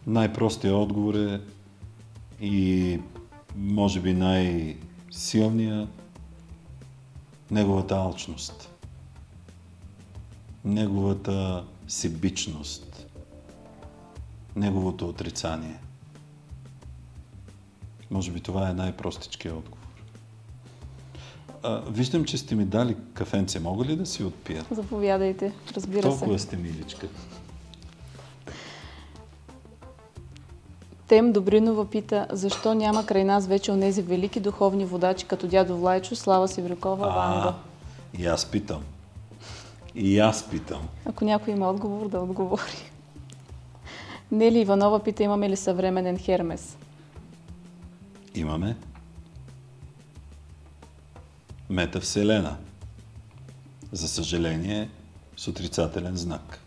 Най-простият 0.07 0.75
отговор 0.75 1.15
е 1.15 1.41
и 2.41 2.99
може 3.55 4.01
би 4.01 4.13
най-силният 4.13 5.98
неговата 7.51 7.95
алчност, 7.95 8.69
неговата 10.65 11.65
себичност, 11.87 13.07
неговото 14.55 15.09
отрицание. 15.09 15.79
Може 18.11 18.31
би 18.31 18.41
това 18.41 18.69
е 18.69 18.73
най-простичкият 18.73 19.57
отговор. 19.57 19.77
А, 21.63 21.79
виждам, 21.79 22.25
че 22.25 22.37
сте 22.37 22.55
ми 22.55 22.65
дали 22.65 22.97
кафенце. 23.13 23.59
Мога 23.59 23.85
ли 23.85 23.95
да 23.95 24.05
си 24.05 24.23
отпия? 24.23 24.65
Заповядайте, 24.71 25.53
разбира 25.75 26.01
се. 26.01 26.07
Толкова 26.07 26.39
сте 26.39 26.57
миличка. 26.57 27.07
Тем 31.09 31.31
Добринова 31.31 31.89
пита, 31.89 32.27
защо 32.31 32.73
няма 32.73 33.05
край 33.05 33.23
нас 33.23 33.47
вече 33.47 33.71
онези 33.71 34.01
велики 34.01 34.39
духовни 34.39 34.85
водачи, 34.85 35.25
като 35.25 35.47
дядо 35.47 35.77
Влайчо, 35.77 36.15
Слава 36.15 36.47
Сиврикова, 36.47 37.07
Ванга? 37.07 37.53
И 38.19 38.25
аз 38.25 38.45
питам. 38.45 38.83
И 39.95 40.19
аз 40.19 40.49
питам. 40.49 40.87
Ако 41.05 41.25
някой 41.25 41.53
има 41.53 41.69
отговор, 41.69 42.09
да 42.09 42.19
отговори. 42.19 42.91
Нели 44.31 44.59
Иванова 44.59 44.99
пита, 44.99 45.23
имаме 45.23 45.49
ли 45.49 45.55
съвременен 45.55 46.17
Хермес? 46.17 46.77
Имаме. 48.35 48.75
Метавселена. 51.69 52.57
За 53.91 54.07
съжаление, 54.07 54.89
с 55.37 55.47
отрицателен 55.47 56.15
знак. 56.15 56.59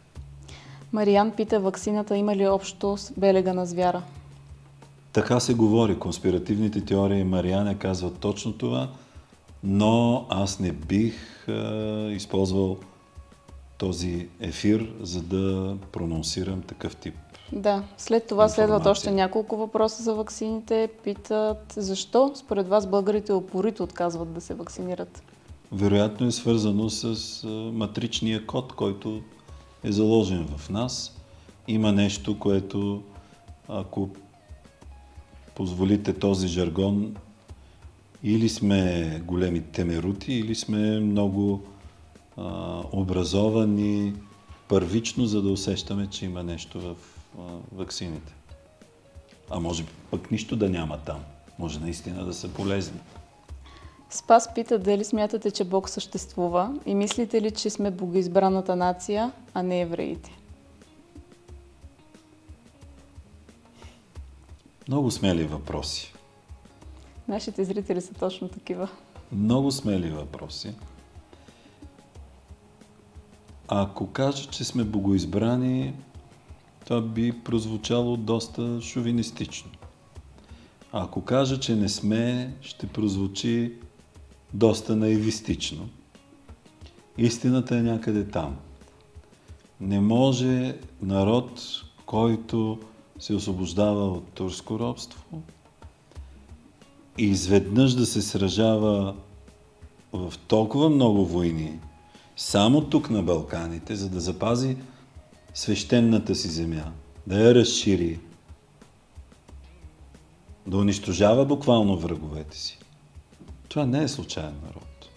Мариан 0.93 1.31
пита, 1.31 1.61
ваксината 1.61 2.17
има 2.17 2.37
ли 2.37 2.49
общо 2.49 2.97
с 2.97 3.13
белега 3.17 3.53
на 3.53 3.67
звяра? 3.67 4.03
Така 5.13 5.41
се 5.41 5.55
говори. 5.55 5.99
Конспиративните 5.99 6.85
теории 6.85 7.25
Мариане 7.25 7.75
казват 7.75 8.19
точно 8.19 8.53
това, 8.53 8.89
но 9.65 10.27
аз 10.29 10.61
не 10.61 10.73
бих 10.73 11.15
е, 11.49 11.53
използвал 12.11 12.77
този 13.79 14.29
ефир, 14.41 14.93
за 15.01 15.23
да 15.23 15.77
прононсирам 15.93 16.63
такъв 16.63 16.97
тип. 16.97 17.15
Да, 17.53 17.83
след 17.99 18.27
това 18.27 18.49
следват 18.49 18.79
Информация. 18.81 18.91
още 18.91 19.11
няколко 19.11 19.57
въпроса 19.57 20.03
за 20.03 20.15
ваксините. 20.15 20.89
Питат 21.05 21.75
защо 21.77 22.33
според 22.35 22.69
вас 22.69 22.87
българите 22.87 23.33
опорито 23.33 23.83
отказват 23.83 24.33
да 24.33 24.41
се 24.41 24.55
вакцинират? 24.55 25.23
Вероятно 25.73 26.27
е 26.27 26.31
свързано 26.31 26.91
с 26.91 27.05
а, 27.45 27.49
матричния 27.73 28.47
код, 28.47 28.73
който 28.73 29.21
е 29.85 29.93
заложен 29.93 30.49
в 30.57 30.71
нас. 30.71 31.17
Има 31.69 31.93
нещо, 31.93 32.39
което, 32.39 33.03
ако 33.69 34.09
позволите 35.63 36.13
този 36.13 36.49
жаргон, 36.49 37.17
или 38.23 38.49
сме 38.49 39.21
големи 39.25 39.61
темерути, 39.61 40.33
или 40.33 40.55
сме 40.55 41.01
много 41.01 41.63
а, 42.37 42.81
образовани 42.93 44.15
първично, 44.69 45.27
за 45.27 45.43
да 45.43 45.49
усещаме, 45.49 46.07
че 46.11 46.25
има 46.25 46.43
нещо 46.43 46.81
в 46.81 46.97
а, 47.39 47.43
ваксините. 47.73 48.35
А 49.51 49.61
може 49.61 49.85
пък 50.11 50.31
нищо 50.31 50.57
да 50.57 50.69
няма 50.69 50.99
там. 50.99 51.21
Може 51.59 51.81
наистина 51.81 52.25
да 52.25 52.35
са 52.35 52.49
полезни. 52.49 52.99
Спас 54.11 54.55
пита 54.55 54.79
дали 54.79 55.05
смятате, 55.05 55.51
че 55.51 55.65
Бог 55.65 55.89
съществува 55.89 56.75
и 56.87 56.95
мислите 56.95 57.43
ли, 57.43 57.51
че 57.51 57.71
сме 57.71 57.91
богоизбраната 57.91 58.77
нация, 58.77 59.33
а 59.55 59.63
не 59.63 59.81
евреите? 59.81 60.42
Много 64.89 65.11
смели 65.11 65.45
въпроси. 65.45 66.13
Нашите 67.29 67.65
зрители 67.65 68.01
са 68.01 68.15
точно 68.15 68.49
такива. 68.49 68.89
Много 69.33 69.73
смели 69.73 70.11
въпроси. 70.11 70.75
Ако 73.69 74.07
кажа, 74.07 74.51
че 74.51 74.65
сме 74.65 74.85
богоизбрани, 74.85 75.95
това 76.85 77.01
би 77.01 77.33
прозвучало 77.33 78.17
доста 78.17 78.81
шовинистично. 78.81 79.71
Ако 80.93 81.25
кажа, 81.25 81.61
че 81.61 81.77
не 81.77 81.89
сме, 81.89 82.55
ще 82.61 82.87
прозвучи 82.87 83.73
доста 84.55 84.97
наивистично. 84.97 85.89
Истината 87.19 87.77
е 87.77 87.83
някъде 87.83 88.29
там. 88.29 88.57
Не 89.81 90.01
може 90.01 90.79
народ, 91.03 91.63
който 92.07 92.79
се 93.23 93.35
освобождава 93.35 94.05
от 94.05 94.29
турско 94.29 94.79
робство, 94.79 95.43
и 97.19 97.25
изведнъж 97.25 97.95
да 97.95 98.07
се 98.07 98.23
сражава 98.23 99.15
в 100.13 100.35
толкова 100.47 100.91
много 100.91 101.27
войни, 101.27 101.79
само 102.37 102.81
тук 102.81 103.11
на 103.11 103.23
Балканите, 103.23 103.97
за 103.97 104.11
да 104.11 104.21
запази 104.21 104.77
свещената 105.55 106.35
си 106.35 106.49
земя, 106.49 106.93
да 107.27 107.41
я 107.41 107.55
разшири, 107.55 108.21
да 110.67 110.77
унищожава 110.77 111.45
буквално 111.45 111.99
враговете 111.99 112.59
си. 112.59 112.79
Това 113.69 113.87
не 113.87 114.03
е 114.03 114.09
случайен 114.09 114.55
народ. 114.67 115.09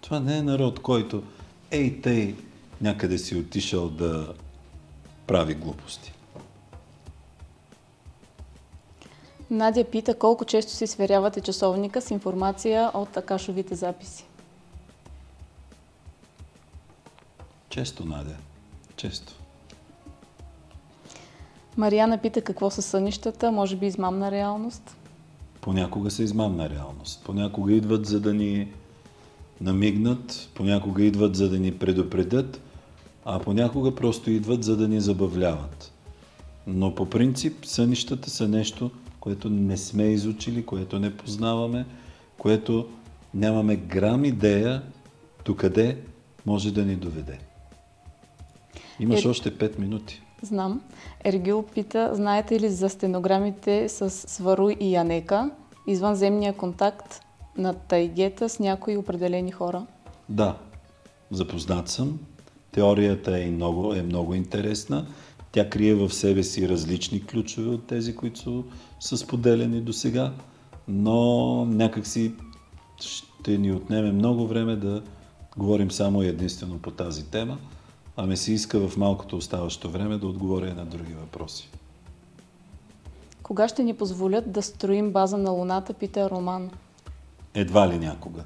Това 0.00 0.20
не 0.20 0.38
е 0.38 0.42
народ, 0.42 0.80
който 0.80 1.22
ей 1.70 2.00
тъй 2.00 2.34
някъде 2.80 3.18
си 3.18 3.36
отишъл 3.36 3.88
да 3.88 4.34
прави 5.26 5.54
глупости. 5.54 6.12
Надя 9.50 9.84
пита 9.84 10.14
колко 10.14 10.44
често 10.44 10.72
си 10.72 10.86
сверявате 10.86 11.40
часовника 11.40 12.00
с 12.00 12.10
информация 12.10 12.90
от 12.94 13.16
акашовите 13.16 13.74
записи. 13.74 14.24
Често, 17.68 18.04
Надя. 18.04 18.36
Често. 18.96 19.32
Мариана 21.76 22.18
пита 22.18 22.42
какво 22.42 22.70
са 22.70 22.82
сънищата, 22.82 23.52
може 23.52 23.76
би 23.76 23.86
измамна 23.86 24.30
реалност. 24.30 24.96
Понякога 25.60 26.10
са 26.10 26.22
измамна 26.22 26.70
реалност. 26.70 27.22
Понякога 27.24 27.72
идват 27.72 28.06
за 28.06 28.20
да 28.20 28.34
ни 28.34 28.72
намигнат, 29.60 30.48
понякога 30.54 31.02
идват 31.02 31.36
за 31.36 31.50
да 31.50 31.58
ни 31.58 31.78
предупредят, 31.78 32.60
а 33.24 33.38
понякога 33.38 33.94
просто 33.94 34.30
идват 34.30 34.64
за 34.64 34.76
да 34.76 34.88
ни 34.88 35.00
забавляват. 35.00 35.92
Но 36.66 36.94
по 36.94 37.10
принцип 37.10 37.66
сънищата 37.66 38.30
са 38.30 38.48
нещо, 38.48 38.90
което 39.26 39.50
не 39.50 39.76
сме 39.76 40.02
изучили, 40.02 40.66
което 40.66 40.98
не 40.98 41.16
познаваме, 41.16 41.86
което 42.38 42.88
нямаме 43.34 43.76
грам 43.76 44.24
идея 44.24 44.82
докъде 45.44 45.98
може 46.46 46.72
да 46.72 46.84
ни 46.84 46.96
доведе. 46.96 47.38
Имаш 49.00 49.24
Е- 49.24 49.28
още 49.28 49.58
5 49.58 49.78
минути. 49.78 50.22
Знам. 50.42 50.80
Ергил 51.24 51.62
пита, 51.62 52.10
знаете 52.12 52.60
ли 52.60 52.68
за 52.68 52.88
стенограмите 52.88 53.88
с 53.88 54.10
Сваруй 54.10 54.76
и 54.80 54.92
Янека, 54.92 55.50
извънземния 55.86 56.52
контакт 56.52 57.20
на 57.58 57.74
тайгета 57.74 58.48
с 58.48 58.58
някои 58.58 58.96
определени 58.96 59.50
хора? 59.52 59.86
Да, 60.28 60.56
запознат 61.30 61.88
съм. 61.88 62.18
Теорията 62.72 63.38
е 63.38 63.50
много, 63.50 63.94
е 63.94 64.02
много 64.02 64.34
интересна. 64.34 65.06
Тя 65.56 65.70
крие 65.70 65.94
в 65.94 66.10
себе 66.14 66.42
си 66.42 66.68
различни 66.68 67.26
ключове 67.26 67.68
от 67.68 67.86
тези, 67.86 68.16
които 68.16 68.64
са, 69.00 69.16
споделени 69.16 69.80
до 69.80 69.92
сега, 69.92 70.32
но 70.88 71.64
някакси 71.64 72.32
ще 73.00 73.58
ни 73.58 73.72
отнеме 73.72 74.12
много 74.12 74.46
време 74.46 74.76
да 74.76 75.02
говорим 75.56 75.90
само 75.90 76.22
и 76.22 76.28
единствено 76.28 76.78
по 76.78 76.90
тази 76.90 77.24
тема, 77.24 77.58
а 78.16 78.26
ми 78.26 78.36
се 78.36 78.52
иска 78.52 78.88
в 78.88 78.96
малкото 78.96 79.36
оставащо 79.36 79.90
време 79.90 80.18
да 80.18 80.26
отговоря 80.26 80.74
на 80.74 80.86
други 80.86 81.12
въпроси. 81.12 81.70
Кога 83.42 83.68
ще 83.68 83.82
ни 83.82 83.94
позволят 83.94 84.52
да 84.52 84.62
строим 84.62 85.12
база 85.12 85.38
на 85.38 85.50
Луната, 85.50 85.92
пита 85.92 86.30
Роман. 86.30 86.70
Едва 87.54 87.88
ли 87.88 87.98
някога. 87.98 88.44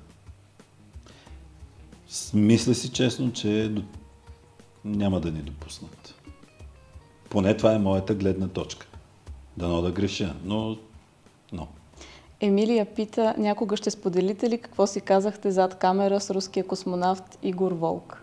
Мисля 2.34 2.74
си 2.74 2.88
честно, 2.88 3.32
че 3.32 3.72
няма 4.84 5.20
да 5.20 5.30
ни 5.30 5.42
допуснат. 5.42 6.19
Поне 7.30 7.56
това 7.56 7.72
е 7.72 7.78
моята 7.78 8.14
гледна 8.14 8.48
точка. 8.48 8.86
Дано 9.56 9.82
да 9.82 9.90
греша, 9.92 10.34
но... 10.44 10.76
но. 11.52 11.66
Емилия 12.40 12.86
пита, 12.94 13.34
някога 13.38 13.76
ще 13.76 13.90
споделите 13.90 14.50
ли 14.50 14.58
какво 14.58 14.86
си 14.86 15.00
казахте 15.00 15.50
зад 15.50 15.78
камера 15.78 16.20
с 16.20 16.30
руския 16.30 16.66
космонавт 16.66 17.38
Игор 17.42 17.72
Волк? 17.72 18.22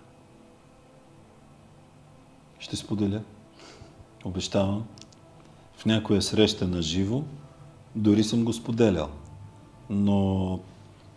Ще 2.59 2.75
споделя. 2.75 3.21
Обещавам. 4.25 4.85
В 5.77 5.85
някоя 5.85 6.21
среща 6.21 6.67
на 6.67 6.81
живо, 6.81 7.23
дори 7.95 8.23
съм 8.23 8.45
го 8.45 8.53
споделял. 8.53 9.09
Но 9.89 10.59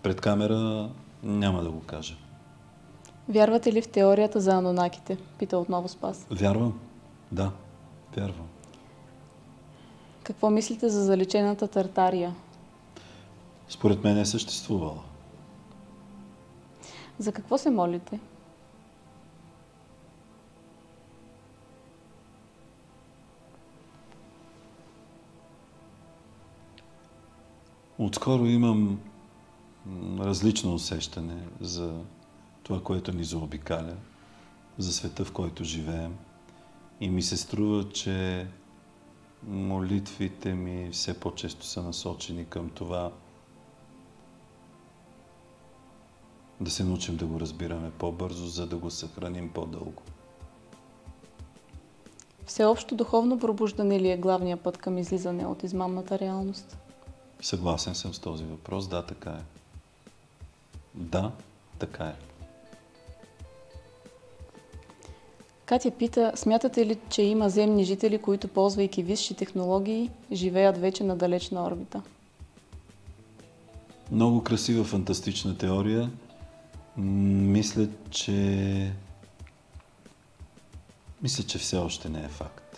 пред 0.03 0.21
камера 0.21 0.89
няма 1.23 1.63
да 1.63 1.71
го 1.71 1.81
кажа. 1.81 2.17
Вярвате 3.29 3.73
ли 3.73 3.83
в 3.83 3.89
теорията 3.89 4.41
за 4.41 4.51
анонаките? 4.51 5.19
Пита 5.39 5.59
отново 5.59 5.89
Спас. 5.89 6.27
Вярвам. 6.31 6.79
Да, 7.33 7.51
вярвам. 8.17 8.47
Какво 10.23 10.51
мислите 10.51 10.89
за 10.89 11.05
заличената 11.05 11.69
Тартария? 11.69 12.35
Според 13.69 14.05
мен 14.05 14.19
е 14.19 14.27
съществувала. 14.27 15.03
За 17.19 17.33
какво 17.33 17.59
се 17.59 17.71
молите? 17.71 18.21
Отскоро 27.99 28.47
имам 28.47 29.01
различно 30.19 30.75
усещане 30.75 31.43
за 31.61 32.01
това, 32.63 32.83
което 32.83 33.13
ни 33.13 33.25
заобикаля, 33.25 33.97
за 34.79 34.93
света, 34.93 35.25
в 35.25 35.33
който 35.33 35.65
живеем. 35.65 36.17
И 37.01 37.11
ми 37.11 37.23
се 37.23 37.37
струва, 37.37 37.89
че 37.89 38.47
молитвите 39.47 40.55
ми 40.55 40.91
все 40.93 41.21
по-често 41.21 41.67
са 41.67 41.83
насочени 41.83 42.45
към 42.45 42.71
това 42.71 43.13
да 46.61 46.71
се 46.71 46.85
научим 46.85 47.17
да 47.17 47.27
го 47.27 47.41
разбираме 47.41 47.91
по-бързо, 47.91 48.47
за 48.47 48.67
да 48.67 48.77
го 48.77 48.91
съхраним 48.91 49.53
по-дълго. 49.53 50.03
Всеобщо 52.47 52.95
духовно 52.95 53.39
пробуждане 53.39 54.01
ли 54.01 54.11
е 54.11 54.17
главният 54.17 54.61
път 54.61 54.79
към 54.79 54.99
излизане 54.99 55.47
от 55.47 55.63
измамната 55.63 56.19
реалност? 56.19 56.79
Съгласен 57.41 57.95
съм 57.95 58.15
с 58.15 58.19
този 58.19 58.45
въпрос. 58.45 58.89
Да, 58.89 59.07
така 59.07 59.31
е. 59.31 59.43
Да, 60.95 61.33
така 61.79 62.05
е. 62.05 62.15
Катя 65.71 65.91
пита, 65.91 66.33
смятате 66.35 66.87
ли, 66.87 66.99
че 67.11 67.23
има 67.23 67.51
земни 67.51 67.85
жители, 67.85 68.19
които 68.19 68.49
ползвайки 68.49 69.03
висши 69.03 69.35
технологии, 69.35 70.11
живеят 70.33 70.79
вече 70.79 71.05
на 71.05 71.17
далечна 71.17 71.65
орбита? 71.65 72.03
Много 74.13 74.43
красива, 74.43 74.85
фантастична 74.85 75.59
теория. 75.59 76.11
Мисля, 76.97 77.89
че... 78.11 78.93
Мисля, 81.23 81.45
че 81.45 81.59
все 81.59 81.77
още 81.77 82.09
не 82.09 82.21
е 82.21 82.29
факт. 82.29 82.77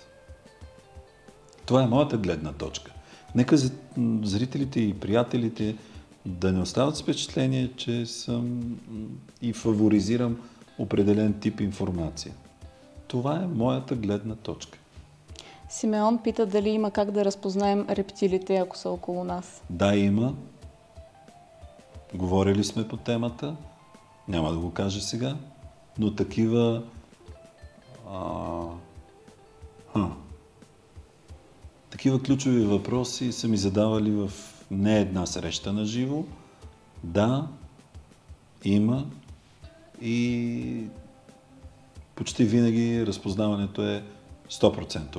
Това 1.67 1.83
е 1.83 1.87
моята 1.87 2.17
гледна 2.17 2.53
точка. 2.53 2.93
Нека 3.35 3.57
зрителите 4.23 4.81
и 4.81 4.95
приятелите 4.95 5.77
да 6.27 6.53
не 6.53 6.61
остават 6.61 6.97
с 6.97 7.03
впечатление, 7.03 7.71
че 7.77 8.07
съм 8.07 8.63
и 9.43 9.53
фаворизирам 9.53 10.37
определен 10.79 11.41
тип 11.41 11.61
информация. 11.61 12.35
Това 13.13 13.37
е 13.43 13.47
моята 13.47 13.95
гледна 13.95 14.35
точка. 14.35 14.79
Симеон 15.69 16.19
пита 16.23 16.47
дали 16.47 16.69
има 16.69 16.91
как 16.91 17.11
да 17.11 17.25
разпознаем 17.25 17.87
рептилите, 17.91 18.57
ако 18.57 18.77
са 18.77 18.91
около 18.91 19.25
нас. 19.25 19.63
Да, 19.71 19.97
има. 19.97 20.35
Говорили 22.15 22.65
сме 22.65 22.89
по 22.89 22.97
темата. 22.97 23.57
Няма 24.29 24.53
да 24.53 24.59
го 24.59 24.71
кажа 24.71 25.01
сега. 25.01 25.37
Но 25.99 26.15
такива... 26.15 26.83
А, 28.11 28.21
ха, 29.93 30.11
такива 31.91 32.23
ключови 32.23 32.65
въпроси 32.65 33.33
са 33.33 33.49
ми 33.49 33.57
задавали 33.57 34.11
в 34.11 34.31
не 34.71 35.01
една 35.01 35.27
среща 35.27 35.73
на 35.73 35.85
живо. 35.85 36.25
Да, 37.05 37.49
има. 38.65 39.07
И 40.03 40.87
почти 42.23 42.45
винаги 42.45 43.07
разпознаването 43.07 43.83
е 43.83 44.03
100%. 44.51 45.19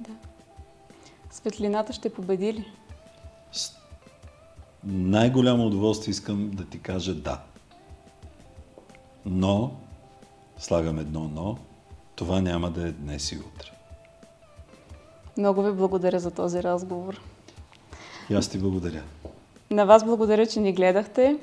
Да. 0.00 0.10
Светлината 1.30 1.92
ще 1.92 2.12
победи 2.12 2.52
ли? 2.52 2.64
С 3.52 3.72
най-голямо 4.84 5.66
удоволствие 5.66 6.10
искам 6.10 6.50
да 6.50 6.64
ти 6.64 6.80
кажа 6.80 7.14
да. 7.14 7.40
Но, 9.26 9.72
слагам 10.58 10.98
едно 10.98 11.30
но, 11.34 11.56
това 12.14 12.40
няма 12.40 12.70
да 12.70 12.88
е 12.88 12.92
днес 12.92 13.32
и 13.32 13.38
утре. 13.38 13.70
Много 15.38 15.62
ви 15.62 15.72
благодаря 15.72 16.20
за 16.20 16.30
този 16.30 16.62
разговор. 16.62 17.20
И 18.30 18.34
аз 18.34 18.48
ти 18.48 18.58
благодаря. 18.58 19.02
На 19.70 19.84
вас 19.84 20.04
благодаря, 20.04 20.46
че 20.46 20.60
ни 20.60 20.72
гледахте. 20.72 21.38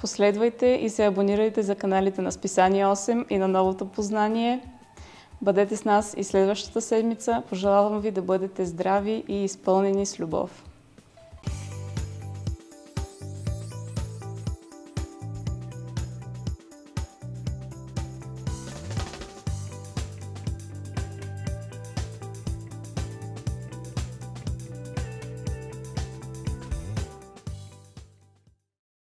Последвайте 0.00 0.66
и 0.66 0.88
се 0.88 1.04
абонирайте 1.04 1.62
за 1.62 1.74
каналите 1.74 2.22
на 2.22 2.32
Списание 2.32 2.86
8 2.86 3.26
и 3.30 3.38
на 3.38 3.48
Новото 3.48 3.86
познание. 3.86 4.60
Бъдете 5.42 5.76
с 5.76 5.84
нас 5.84 6.14
и 6.16 6.24
следващата 6.24 6.80
седмица. 6.80 7.42
Пожелавам 7.48 8.00
ви 8.00 8.10
да 8.10 8.22
бъдете 8.22 8.64
здрави 8.64 9.24
и 9.28 9.44
изпълнени 9.44 10.06
с 10.06 10.20
любов. 10.20 10.64